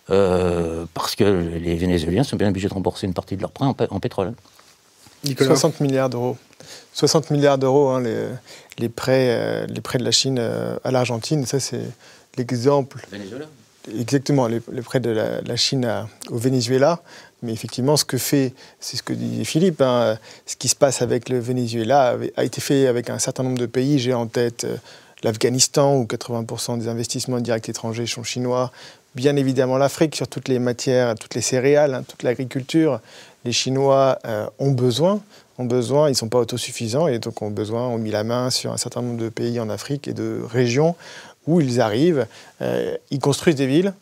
[0.10, 3.66] euh, parce que les Vénézuéliens sont bien obligés de rembourser une partie de leurs prêts
[3.66, 4.34] en, pétrole.
[5.24, 6.38] 60 milliards d'euros.
[6.94, 8.02] 60 milliards d'euros, hein,
[8.78, 11.84] les, prêts, euh, les prêts de la Chine euh, à l'Argentine, ça c'est
[12.38, 13.06] l'exemple.
[13.12, 13.46] Venezuela
[13.98, 17.02] Exactement, les, prêts de la, Chine au Venezuela.
[17.42, 21.02] Mais effectivement, ce que fait, c'est ce que dit Philippe, hein, ce qui se passe
[21.02, 23.98] avec le Venezuela a été fait avec un certain nombre de pays.
[23.98, 24.68] J'ai en tête
[25.24, 28.72] l'Afghanistan, où 80% des investissements directs étrangers sont chinois,
[29.16, 33.00] bien évidemment l'Afrique sur toutes les matières, toutes les céréales, hein, toute l'agriculture.
[33.46, 35.22] Les Chinois euh, ont besoin,
[35.60, 35.64] ils
[36.10, 39.18] ne sont pas autosuffisants et donc ont besoin, mis la main sur un certain nombre
[39.18, 40.96] de pays en Afrique et de régions
[41.48, 42.28] où ils arrivent.
[42.62, 43.94] Euh, ils construisent des villes,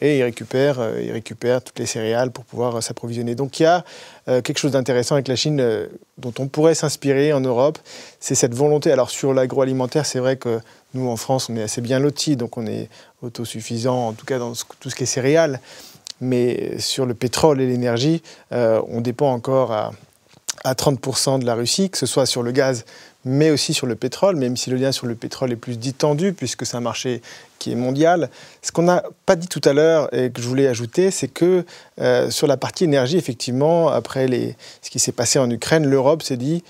[0.00, 1.22] et ils récupèrent, euh, ils
[1.60, 3.34] toutes les céréales pour pouvoir euh, s'approvisionner.
[3.34, 3.84] Donc il y a
[4.28, 5.88] euh, quelque chose d'intéressant avec la Chine
[6.18, 7.78] dont on pourrait s'inspirer en Europe,
[8.18, 8.90] c'est cette volonté.
[8.90, 10.60] Alors sur l'agroalimentaire, c'est vrai que
[10.94, 12.88] nous en France, on est assez bien lotis, donc on est
[13.22, 15.60] autosuffisant, en tout cas dans tout ce qui est céréales.
[16.20, 18.22] Mais sur le pétrole et l'énergie,
[18.52, 19.90] on dépend encore à
[20.74, 22.84] 30% de la Russie, que ce soit sur le gaz,
[23.24, 26.32] mais aussi sur le pétrole, même si le lien sur le pétrole est plus tendu,
[26.32, 27.22] puisque c'est un marché
[27.58, 28.30] qui est mondial.
[28.62, 31.64] Ce qu'on n'a pas dit tout à l'heure et que je voulais ajouter, c'est que
[32.00, 34.26] euh, sur la partie énergie, effectivement, après
[34.82, 36.64] ce qui s'est passé en Ukraine, l'Europe s'est dit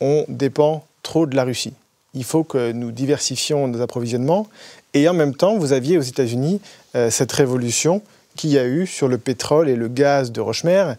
[0.00, 1.74] on dépend trop de la Russie.
[2.14, 4.48] Il faut que nous diversifions nos approvisionnements.
[4.94, 6.60] Et en même temps, vous aviez aux États-Unis
[6.94, 8.02] euh, cette révolution
[8.36, 10.92] qu'il y a eu sur le pétrole et le gaz de Rochemer,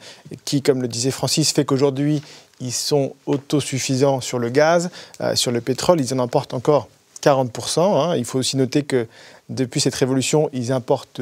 [0.45, 2.21] qui, comme le disait Francis, fait qu'aujourd'hui,
[2.59, 4.89] ils sont autosuffisants sur le gaz,
[5.21, 6.87] euh, sur le pétrole, ils en importent encore
[7.21, 7.79] 40%.
[7.79, 8.15] Hein.
[8.15, 9.07] Il faut aussi noter que
[9.49, 11.21] depuis cette révolution, ils importent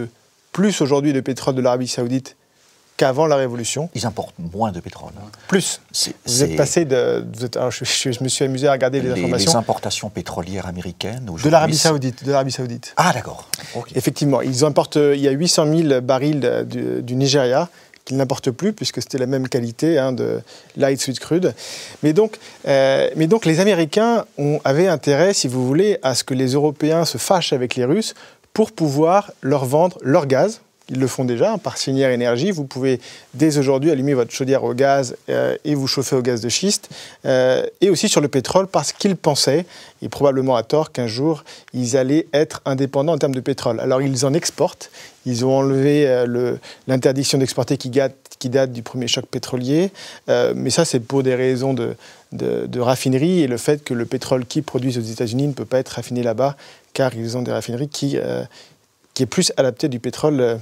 [0.51, 2.35] plus aujourd'hui de pétrole de l'Arabie saoudite
[2.97, 3.89] qu'avant la Révolution.
[3.93, 5.11] Ils importent moins de pétrole.
[5.49, 5.81] Plus.
[6.25, 7.25] Vous êtes passé de...
[7.69, 9.51] je, me suis amusé à regarder les, informations.
[9.51, 12.23] Les importations pétrolières américaines De l'Arabie saoudite.
[12.23, 12.93] De l'Arabie saoudite.
[12.95, 13.49] Ah d'accord.
[13.95, 14.41] Effectivement.
[14.41, 17.69] Ils importent, il y a 800 000 barils du, du Nigeria
[18.05, 20.39] qu'ils n'importent plus, puisque c'était la même qualité hein, de
[20.77, 21.53] light sweet crude.
[22.03, 22.37] Mais donc,
[22.67, 26.53] euh, mais donc les Américains ont, avaient intérêt, si vous voulez, à ce que les
[26.53, 28.13] Européens se fâchent avec les Russes
[28.53, 32.51] pour pouvoir leur vendre leur gaz, ils le font déjà par Sinière Énergie.
[32.51, 32.99] Vous pouvez
[33.33, 36.89] dès aujourd'hui allumer votre chaudière au gaz euh, et vous chauffer au gaz de schiste.
[37.25, 39.65] Euh, et aussi sur le pétrole parce qu'ils pensaient,
[40.01, 43.79] et probablement à tort, qu'un jour ils allaient être indépendants en termes de pétrole.
[43.79, 44.91] Alors ils en exportent.
[45.25, 46.55] Ils ont enlevé euh,
[46.87, 47.89] l'interdiction d'exporter qui,
[48.37, 49.89] qui, date du premier choc pétrolier.
[50.27, 51.95] mais ça, c'est pour des raisons de,
[52.31, 55.79] de, raffinerie et le fait que le pétrole qu'ils produisent aux États-Unis ne peut pas
[55.79, 56.55] être raffiné là-bas
[56.93, 58.17] car ils ont des raffineries qui,
[59.15, 60.59] qui est plus adapté du pétrole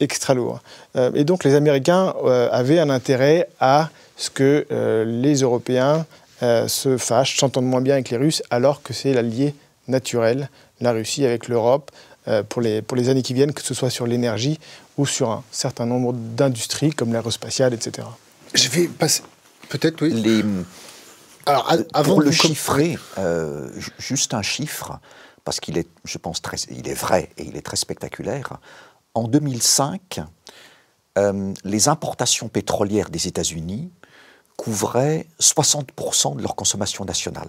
[0.00, 0.60] extra lourd.
[0.96, 6.06] Euh, et donc les Américains euh, avaient un intérêt à ce que euh, les Européens
[6.40, 9.56] se fâchent, s'entendent moins bien avec les Russes, alors que c'est l'allié
[9.88, 10.48] naturel,
[10.80, 11.90] la Russie avec l'Europe,
[12.48, 14.60] pour, les, pour les années qui viennent, que ce soit sur l'énergie
[14.98, 18.06] ou sur un certain nombre d'industries comme l'aérospatiale, etc.
[18.54, 19.24] Je vais passer.
[19.68, 20.12] Peut-être, oui.
[20.12, 20.44] Les...
[21.44, 22.96] Alors, avant pour le chiffrer,
[23.98, 25.00] juste un chiffre,
[25.44, 28.60] parce qu'il est, je pense, très, il est vrai et il est très spectaculaire
[29.18, 30.20] en 2005,
[31.18, 33.90] euh, les importations pétrolières des États-Unis
[34.56, 37.48] couvraient 60% de leur consommation nationale,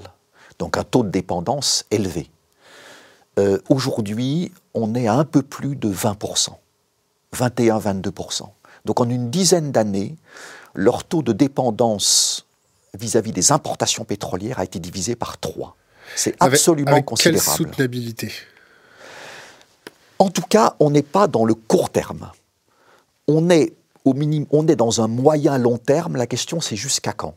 [0.57, 2.30] donc un taux de dépendance élevé.
[3.38, 6.49] Euh, aujourd'hui, on est à un peu plus de 20%,
[7.36, 8.49] 21-22%.
[8.86, 10.15] Donc en une dizaine d'années,
[10.74, 12.45] leur taux de dépendance
[12.97, 15.76] vis-à-vis des importations pétrolières a été divisé par 3.
[16.15, 17.43] C'est absolument avec considérable.
[17.45, 18.32] Quelle soutenabilité?
[20.20, 22.32] En tout cas, on n'est pas dans le court terme.
[23.28, 23.74] On est,
[24.05, 26.17] au minimum, on est dans un moyen long terme.
[26.17, 27.36] La question, c'est jusqu'à quand?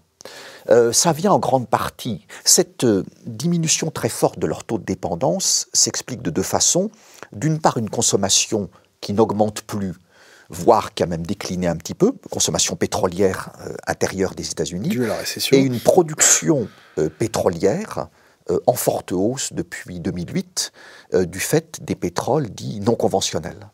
[0.71, 2.27] Euh, ça vient en grande partie.
[2.45, 6.91] Cette euh, diminution très forte de leur taux de dépendance s'explique de deux façons.
[7.33, 8.69] D'une part, une consommation
[9.01, 9.95] qui n'augmente plus,
[10.51, 14.97] voire qui a même décliné un petit peu, consommation pétrolière euh, intérieure des États-Unis,
[15.53, 16.69] et une production
[17.19, 18.09] pétrolière
[18.67, 20.73] en forte hausse depuis 2008
[21.15, 23.71] euh, du fait des pétroles dits non conventionnels.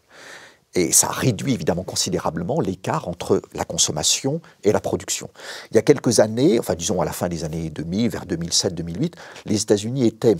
[0.74, 5.30] Et ça réduit évidemment considérablement l'écart entre la consommation et la production.
[5.70, 9.14] Il y a quelques années, enfin disons à la fin des années 2000, vers 2007-2008,
[9.46, 10.36] les États-Unis étaient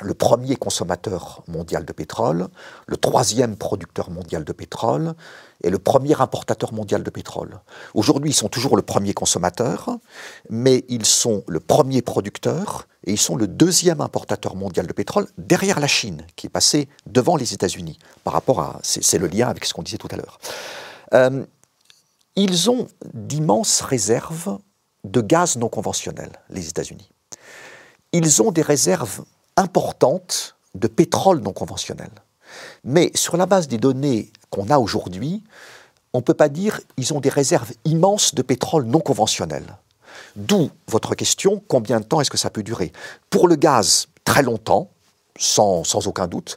[0.00, 2.48] le premier consommateur mondial de pétrole,
[2.86, 5.14] le troisième producteur mondial de pétrole
[5.62, 7.60] et le premier importateur mondial de pétrole.
[7.94, 9.90] Aujourd'hui, ils sont toujours le premier consommateur,
[10.50, 15.26] mais ils sont le premier producteur et ils sont le deuxième importateur mondial de pétrole
[15.38, 18.80] derrière la Chine, qui est passée devant les États-Unis par rapport à.
[18.82, 20.38] C'est le lien avec ce qu'on disait tout à l'heure.
[21.12, 21.44] Euh,
[22.36, 24.58] ils ont d'immenses réserves
[25.04, 27.10] de gaz non conventionnel, les États-Unis.
[28.12, 29.24] Ils ont des réserves
[29.56, 32.10] importante de pétrole non conventionnel.
[32.84, 35.42] Mais sur la base des données qu'on a aujourd'hui,
[36.12, 39.64] on ne peut pas dire qu'ils ont des réserves immenses de pétrole non conventionnel.
[40.36, 42.92] D'où votre question, combien de temps est-ce que ça peut durer?
[43.30, 44.90] Pour le gaz, très longtemps,
[45.36, 46.56] sans, aucun doute.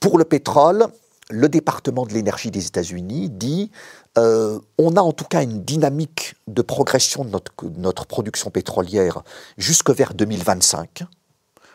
[0.00, 0.86] Pour le pétrole,
[1.30, 3.70] le département de l'énergie des États-Unis dit
[4.18, 9.22] euh, on a en tout cas une dynamique de progression de notre, notre production pétrolière
[9.56, 11.04] jusque vers 2025.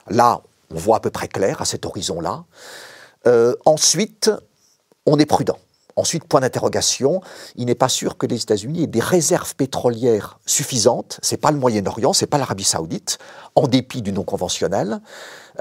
[0.10, 2.44] Là, On voit à peu près clair à cet horizon-là.
[3.26, 4.30] Euh, ensuite,
[5.06, 5.58] on est prudent.
[5.96, 7.22] Ensuite, point d'interrogation,
[7.56, 11.20] il n'est pas sûr que les États-Unis aient des réserves pétrolières suffisantes.
[11.24, 13.18] C'est pas le Moyen-Orient, c'est pas l'Arabie Saoudite,
[13.56, 15.02] en dépit du non conventionnel.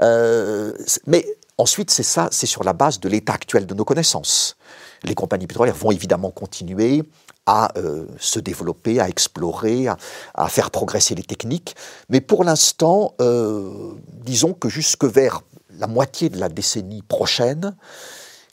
[0.01, 0.73] Euh,
[1.07, 1.25] mais
[1.57, 4.57] ensuite, c'est ça, c'est sur la base de l'état actuel de nos connaissances.
[5.03, 7.03] Les compagnies pétrolières vont évidemment continuer
[7.47, 11.75] à euh, se développer, à explorer, à, faire progresser les techniques.
[12.09, 13.93] Mais pour l'instant, euh,
[14.25, 15.41] disons que jusque vers
[15.79, 17.75] la moitié de la décennie prochaine,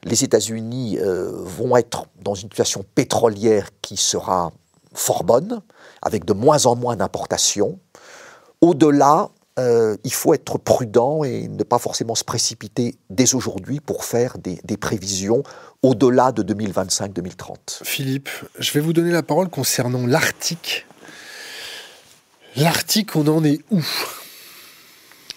[0.04, 4.52] les États-Unis euh, vont être dans une situation pétrolière qui sera
[4.94, 5.60] fort bonne,
[6.00, 7.80] avec de moins en moins d'importations.
[8.60, 14.04] Au-delà, euh, il faut être prudent et ne pas forcément se précipiter dès aujourd'hui pour
[14.04, 15.44] faire des, prévisions
[15.82, 17.84] au-delà de 2025-2030.
[17.84, 18.28] Philippe,
[18.58, 20.86] je vais vous donner la parole concernant l'Arctique.
[22.56, 23.80] L'Arctique, on en est où?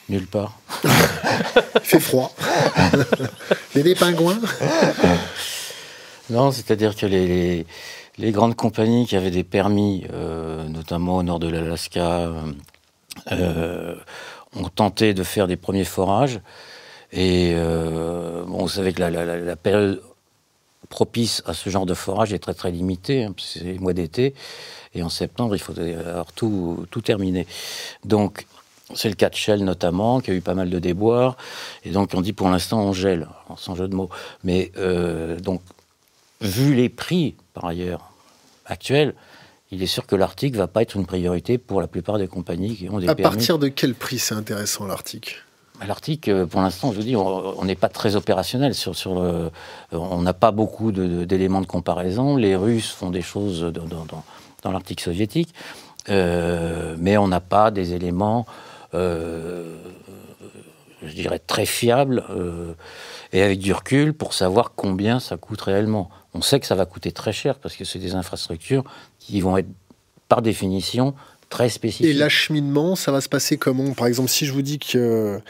[0.10, 0.60] Nulle part.
[0.84, 2.34] il fait froid.
[3.76, 4.40] il y a des pingouins?
[6.30, 7.66] Non, c'est-à-dire que les,
[8.32, 12.42] grandes compagnies qui avaient des permis, euh, notamment au nord de l'Alaska, euh,
[13.32, 16.40] ont tenté de faire des premiers forages.
[17.12, 20.02] Et euh, bon, vous savez que la, période
[20.90, 23.24] propice à ce genre de forage est très très limitée.
[23.24, 24.34] Hein, c'est les mois d'été.
[24.94, 27.46] Et en septembre, il faut avoir tout, tout terminé.
[28.04, 28.46] Donc,
[28.96, 31.38] c'est le cas de Shell notamment, qui a eu pas mal de déboires.
[31.84, 34.10] Et donc, on dit pour l'instant, on gèle, sans jeu de mots.
[34.44, 35.62] Mais euh, donc,
[36.42, 38.12] vu les prix, par ailleurs,
[38.66, 39.14] actuels,
[39.72, 42.28] il est sûr que l'Arctique ne va pas être une priorité pour la plupart des
[42.28, 45.38] compagnies qui ont des à partir de quel prix c'est intéressant l'Arctique
[45.86, 48.74] L'Arctique, euh, pour l'instant, je vous dis, on n'est pas très opérationnel.
[48.74, 49.52] Sur, sur le,
[49.92, 52.36] on n'a pas beaucoup d'éléments de, comparaison.
[52.36, 53.86] Les Russes font des choses dans,
[54.64, 55.54] dans, l'Arctique soviétique,
[56.10, 58.48] euh, mais on n'a pas des éléments,
[58.96, 59.78] euh,
[61.04, 62.24] je dirais, très fiables
[63.32, 66.10] et avec du recul pour savoir combien ça coûte réellement.
[66.38, 68.84] On sait que ça va coûter très cher parce que c'est des infrastructures
[69.20, 69.68] qui vont être
[70.30, 71.16] par définition
[71.50, 72.06] très spécifiques.
[72.06, 73.94] Et l'acheminement, ça va se passer comment?
[73.94, 75.42] Par exemple, si je vous dis que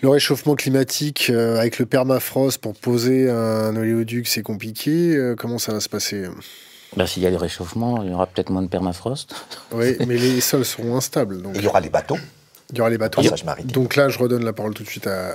[0.00, 5.58] le réchauffement climatique euh, avec le permafrost pour poser un oléoduc, c'est compliqué, euh, comment
[5.58, 6.26] ça va se passer?
[6.96, 9.32] Ben, S'il y a le réchauffement, il y aura peut-être moins de permafrost.
[9.72, 11.40] Oui, mais les sols seront instables.
[11.54, 12.18] Il y aura les bateaux.
[12.72, 13.22] Il y aura les bateaux.
[13.64, 15.32] Donc là, je redonne la parole tout de suite à.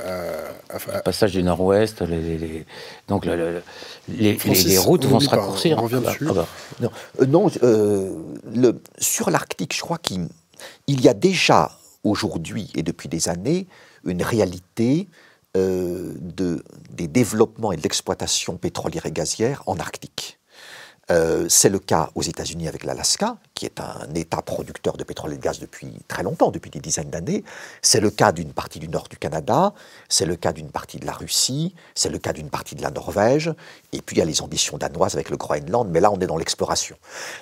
[0.74, 2.66] Le passage du Nord-Ouest, les,
[3.08, 5.78] donc les, routes vont se raccourcir.
[5.78, 6.28] On revient dessus.
[6.30, 6.48] Ah bah.
[7.28, 8.16] Non, euh, euh,
[8.54, 10.30] le, sur l'Arctique, je crois qu'il
[10.88, 13.68] y a déjà aujourd'hui et depuis des années
[14.06, 15.08] une réalité
[15.58, 20.40] euh, de, des développements et de l'exploitation pétrolière et gazière en Arctique.
[21.12, 25.34] Euh, c'est le cas aux États-Unis avec l'Alaska, qui est un État producteur de pétrole
[25.34, 27.44] et de gaz depuis très longtemps, depuis des dizaines d'années.
[27.82, 29.74] C'est le cas d'une partie du nord du Canada,
[30.08, 32.92] c'est le cas d'une partie de la Russie, c'est le cas d'une partie de la
[32.92, 33.54] Norvège,
[33.92, 36.28] et puis il y a les ambitions danoises avec le Groenland, mais là on est
[36.28, 36.96] dans l'exploration.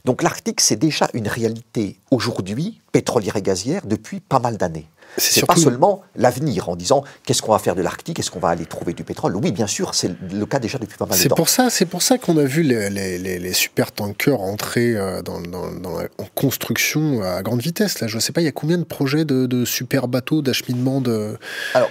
[0.03, 4.88] Donc l'Arctique, c'est déjà une réalité aujourd'hui, pétrolière et gazière, depuis pas mal d'années.
[5.18, 8.49] C'est pas seulement l'avenir en disant qu'est-ce qu'on va faire de l'Arctique, est-ce qu'on va
[8.49, 9.36] aller trouver du pétrole?
[9.36, 11.36] Oui, bien sûr, c'est le cas déjà depuis pas mal de temps.
[11.36, 15.22] Pour ça, c'est pour ça qu'on a vu les, les, les, super tankers entrer euh,
[15.22, 17.99] dans, dans, dans, en construction à grande vitesse.
[17.99, 20.41] Là, je ne sais pas, il y a combien de projets de, de super bateaux
[20.41, 21.38] d'acheminement de.
[21.74, 21.89] Alors,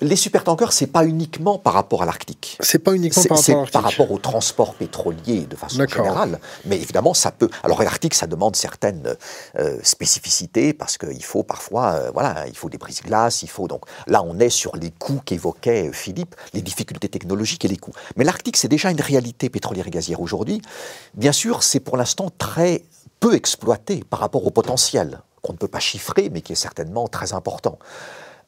[0.00, 2.58] les supertankers, c'est pas uniquement par rapport à l'Arctique.
[2.60, 3.72] C'est pas uniquement par rapport à l'Arctique.
[3.72, 6.40] par rapport au transport pétrolier de façon générale.
[6.64, 7.48] Mais évidemment, ça peut.
[7.62, 9.16] Alors l'Arctique, ça demande certaines
[9.58, 13.68] euh, spécificités parce qu'il faut parfois, euh, voilà, il faut des prises glaces, il faut
[13.68, 13.84] donc.
[14.06, 17.94] Là, on est sur les coûts qu'évoquait Philippe, les difficultés technologiques et les coûts.
[18.16, 20.60] Mais l'Arctique, c'est déjà une réalité pétrolière et gazière aujourd'hui.
[21.14, 22.82] Bien sûr, c'est pour l'instant très
[23.20, 27.06] peu exploité par rapport au potentiel qu'on ne peut pas chiffrer, mais qui est certainement
[27.06, 27.78] très important.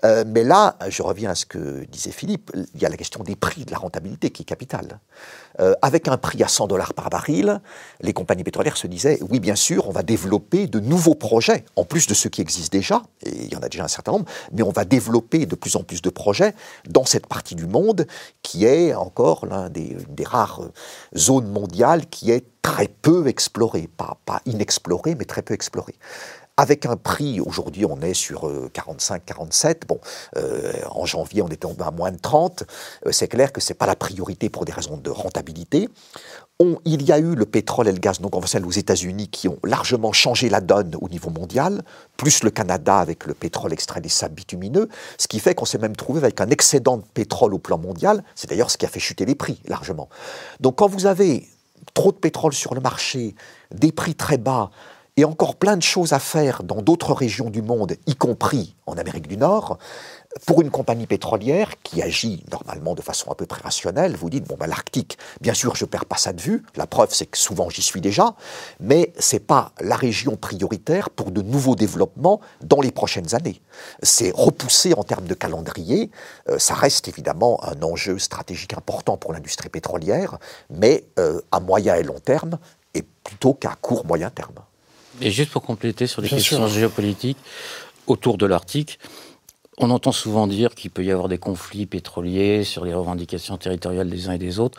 [0.04, 3.22] Euh, mais là, je reviens à ce que disait Philippe, il y a la question
[3.22, 5.00] des prix, de la rentabilité qui est capitale.
[5.60, 7.60] Euh, avec un prix à 100 dollars par baril,
[8.00, 11.84] les compagnies pétrolières se disaient, oui bien sûr, on va développer de nouveaux projets, en
[11.84, 14.26] plus de ceux qui existent déjà, et il y en a déjà un certain nombre,
[14.52, 16.54] mais on va développer de plus en plus de projets
[16.88, 18.06] dans cette partie du monde
[18.42, 20.62] qui est encore l'une des, rares
[21.16, 25.94] zones mondiales qui est très peu explorée, pas inexplorée, mais très peu explorée
[26.56, 30.00] avec un prix, aujourd'hui on est sur 45-47, euh, bon,
[30.36, 32.64] euh, en janvier on était à moins de 30,
[33.06, 35.88] euh, c'est clair que ce n'est pas la priorité pour des raisons de rentabilité.
[36.86, 39.58] Il y a eu le pétrole et le gaz non conventionnel aux États-Unis qui ont
[39.62, 41.82] largement changé la donne au niveau mondial,
[42.16, 44.88] plus le Canada avec le pétrole extrait des sables bitumineux,
[45.18, 48.24] ce qui fait qu'on s'est même trouvé avec un excédent de pétrole au plan mondial,
[48.34, 50.08] c'est d'ailleurs ce qui a fait chuter les prix largement.
[50.60, 51.46] Donc quand vous avez
[51.92, 53.34] trop de pétrole sur le marché,
[53.70, 54.70] des prix très bas,
[55.16, 58.98] et encore plein de choses à faire dans d'autres régions du monde, y compris en
[58.98, 59.78] Amérique du Nord,
[60.44, 64.46] pour une compagnie pétrolière qui agit normalement de façon à peu près rationnelle, vous dites,
[64.46, 66.62] bon, ben, l'Arctique, bien sûr, je ne perds pas ça de vue.
[66.76, 68.34] La preuve, c'est que souvent, j'y suis déjà.
[68.78, 73.62] Mais ce n'est pas la région prioritaire pour de nouveaux développements dans les prochaines années.
[74.02, 76.10] C'est repoussé en termes de calendrier.
[76.50, 80.38] Euh, ça reste évidemment un enjeu stratégique important pour l'industrie pétrolière,
[80.68, 82.58] mais euh, à moyen et long terme,
[82.92, 84.65] et plutôt qu'à court moyen terme.
[85.20, 87.38] Et juste pour compléter sur les questions géopolitiques
[88.06, 88.98] autour de l'Arctique,
[89.78, 94.08] on entend souvent dire qu'il peut y avoir des conflits pétroliers sur les revendications territoriales
[94.08, 94.78] des uns et des autres.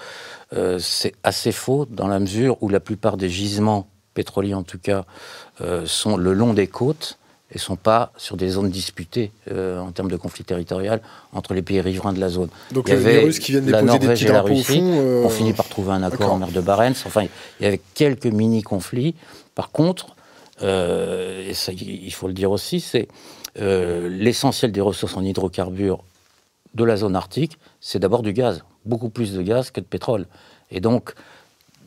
[0.53, 4.79] Euh, c'est assez faux dans la mesure où la plupart des gisements pétroliers, en tout
[4.79, 5.05] cas,
[5.61, 7.19] euh, sont le long des côtes
[7.51, 11.61] et sont pas sur des zones disputées euh, en termes de conflit territorial entre les
[11.61, 12.49] pays riverains de la zone.
[12.71, 15.53] Donc les Russes qui viennent la déposer Norvège des et la Russie fond, ont fini
[15.53, 16.89] par trouver un accord en mer de Barents.
[17.05, 17.23] Enfin,
[17.59, 19.15] il y avait quelques mini-conflits.
[19.55, 20.16] Par contre,
[20.61, 23.07] et ça, il faut le dire aussi, c'est
[23.59, 26.03] euh, l'essentiel des ressources en hydrocarbures
[26.75, 30.27] de la zone arctique, c'est d'abord du gaz, beaucoup plus de gaz que de pétrole.
[30.69, 31.13] Et donc,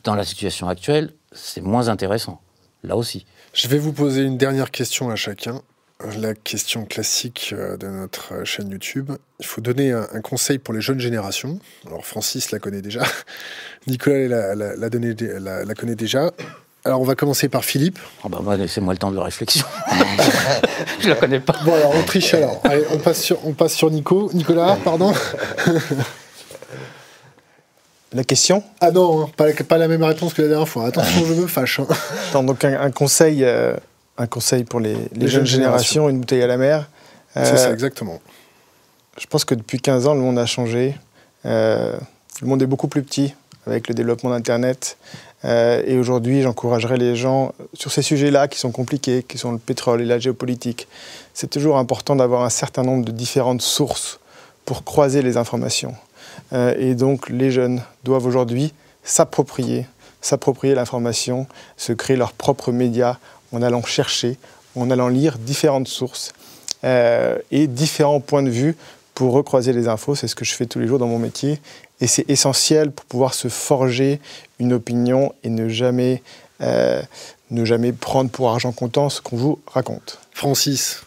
[0.03, 2.41] dans la situation actuelle, c'est moins intéressant,
[2.83, 3.25] là aussi.
[3.53, 5.61] Je vais vous poser une dernière question à chacun.
[6.17, 9.11] La question classique euh, de notre chaîne YouTube.
[9.39, 11.59] Il faut donner un, conseil pour les jeunes générations.
[11.85, 13.03] Alors Francis la connaît déjà,
[13.87, 16.31] Nicolas la, la, la, la connaît déjà.
[16.83, 17.99] Alors, on va commencer par Philippe.
[18.23, 19.65] Oh bah, laissez-moi le temps de réflexion.
[20.99, 21.55] je la connais pas.
[21.63, 22.59] Bon, alors, on triche alors.
[22.63, 24.31] Allez, on passe sur, on passe sur Nico.
[24.33, 25.13] Nicolas, pardon.
[28.13, 28.61] La question?
[28.81, 30.85] Ah non, hein, pas, pas, la même réponse que la dernière fois.
[30.85, 31.79] Attention, je me fâche.
[31.79, 32.43] Hein.
[32.43, 33.73] donc, un, conseil, euh,
[34.17, 36.89] un conseil pour les, jeunes, générations, une bouteille à la mer.
[37.33, 38.19] C'est ça, euh, exactement.
[39.17, 40.97] Je pense que depuis 15 ans, le monde a changé.
[41.45, 41.97] Euh,
[42.41, 43.33] le monde est beaucoup plus petit
[43.65, 44.97] avec le développement d'Internet.
[45.43, 49.57] Euh, et aujourd'hui, j'encouragerais les gens sur ces sujets-là qui sont compliqués, qui sont le
[49.57, 50.87] pétrole et la géopolitique.
[51.33, 54.19] C'est toujours important d'avoir un certain nombre de différentes sources
[54.65, 55.95] pour croiser les informations.
[56.53, 58.73] Euh, et donc, les jeunes doivent aujourd'hui
[59.03, 59.87] s'approprier,
[60.21, 63.17] s'approprier l'information, se créer leurs propres médias
[63.51, 64.37] en allant chercher,
[64.75, 66.33] en allant lire différentes sources
[66.83, 68.75] euh, et différents points de vue
[69.15, 70.15] pour recroiser les infos.
[70.15, 71.59] C'est ce que je fais tous les jours dans mon métier.
[72.01, 74.19] Et c'est essentiel pour pouvoir se forger
[74.59, 76.21] une opinion et ne jamais,
[76.61, 77.01] euh,
[77.51, 80.19] ne jamais prendre pour argent comptant ce qu'on vous raconte.
[80.33, 81.03] Francis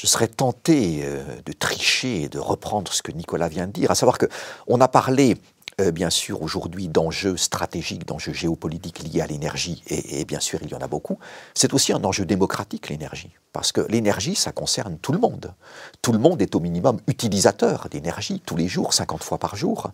[0.00, 3.90] je serais tenté euh, de tricher et de reprendre ce que Nicolas vient de dire,
[3.90, 5.36] à savoir qu'on a parlé
[5.80, 10.70] euh, bien sûr aujourd'hui d'enjeux stratégiques, d'enjeux géopolitiques liés à l'énergie, et, bien sûr il
[10.70, 11.18] y en a beaucoup,
[11.54, 15.54] c'est aussi un enjeu démocratique l'énergie, parce que l'énergie ça concerne tout le monde.
[16.02, 19.90] Tout le monde est au minimum utilisateur d'énergie tous les jours, 50 fois par jour.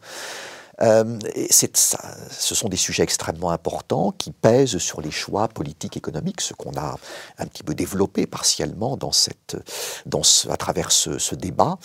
[0.83, 1.18] Euh,
[1.51, 6.77] ce sont des sujets extrêmement importants qui pèsent sur les choix politiques, économiques, ce qu'on
[6.77, 6.97] a
[7.39, 9.57] un petit peu développé partiellement dans cette,
[10.05, 11.79] dans à travers ce, débat.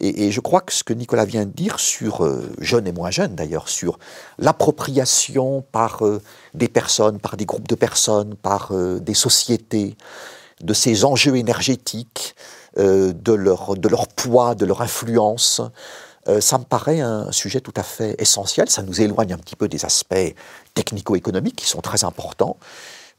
[0.00, 3.10] Et, je crois que ce que Nicolas vient de dire sur, euh, jeunes et moins
[3.10, 3.98] jeunes d'ailleurs, sur
[4.38, 6.22] l'appropriation par euh,
[6.54, 9.96] des personnes, par des groupes de personnes, par des sociétés,
[10.60, 12.34] de ces enjeux énergétiques,
[12.76, 15.60] de, leur, de leur poids, de leur influence,
[16.28, 18.68] euh, ça me paraît un sujet tout à fait essentiel.
[18.68, 20.34] Ça nous éloigne un petit peu des aspects
[20.74, 22.56] technico-économiques qui sont très importants.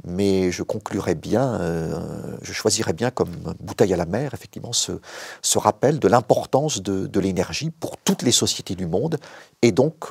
[0.06, 2.00] Mais je conclurai bien, euh,
[2.42, 4.94] je choisirais bien comme bouteille à la mer, effectivement, ce,
[5.58, 9.18] rappel de l'importance de, l'énergie pour toutes les sociétés du monde
[9.62, 10.06] et donc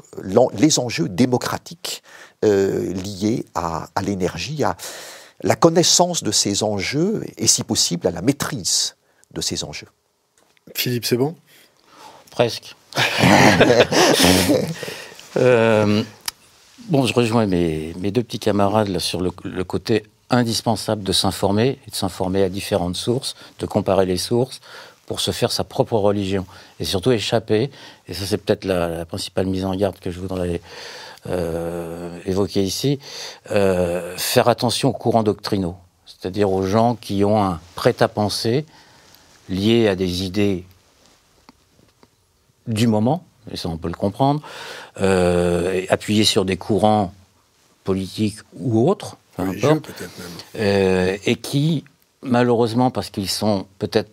[0.53, 2.03] les enjeux démocratiques
[2.45, 4.77] euh, liés à, à l'énergie, à
[5.43, 8.97] la connaissance de ces enjeux et, si possible, à la maîtrise
[9.33, 9.89] de ces enjeux.
[10.75, 11.35] Philippe, c'est bon?
[12.31, 12.75] Presque.
[15.37, 16.03] Euh,
[16.89, 19.31] bon, je rejoins mes, deux petits camarades sur le,
[19.63, 24.61] côté indispensable de s'informer, de s'informer à différentes sources, de comparer les sources
[25.07, 26.45] pour se faire sa propre religion.
[26.81, 27.71] Et surtout échapper,
[28.09, 30.61] et ça c'est peut-être la, principale mise en garde que je voudrais
[31.29, 32.99] euh, évoquer ici,
[33.51, 38.65] euh, faire attention aux courants doctrinaux, c'est-à-dire aux gens qui ont un prêt-à-penser
[39.49, 40.65] lié à des idées
[42.69, 44.41] du moment, et ça on peut le comprendre,
[45.01, 47.13] euh, appuyer sur des courants
[47.83, 49.91] politiques ou autres, peu importe,
[50.57, 51.85] euh, et qui,
[52.23, 54.11] malheureusement, parce qu'ils sont peut-être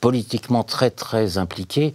[0.00, 1.94] politiquement très très impliqués,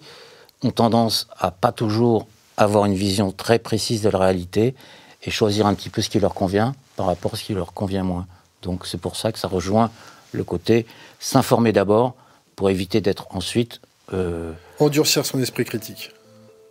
[0.63, 2.27] ont tendance à pas toujours
[2.57, 4.75] avoir une vision très précise de la réalité
[5.23, 7.73] et choisir un petit peu ce qui leur convient par rapport à ce qui leur
[7.73, 8.27] convient moins.
[8.61, 9.89] Donc c'est pour ça que ça rejoint
[10.31, 10.85] le côté
[11.19, 12.15] s'informer d'abord
[12.55, 13.81] pour éviter d'être ensuite
[14.13, 16.11] euh, Endurcir son esprit critique.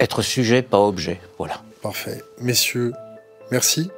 [0.01, 1.20] Être sujet, pas objet.
[1.39, 1.62] Voilà.
[1.81, 2.20] Parfait.
[2.41, 2.93] Messieurs,
[3.53, 3.89] merci.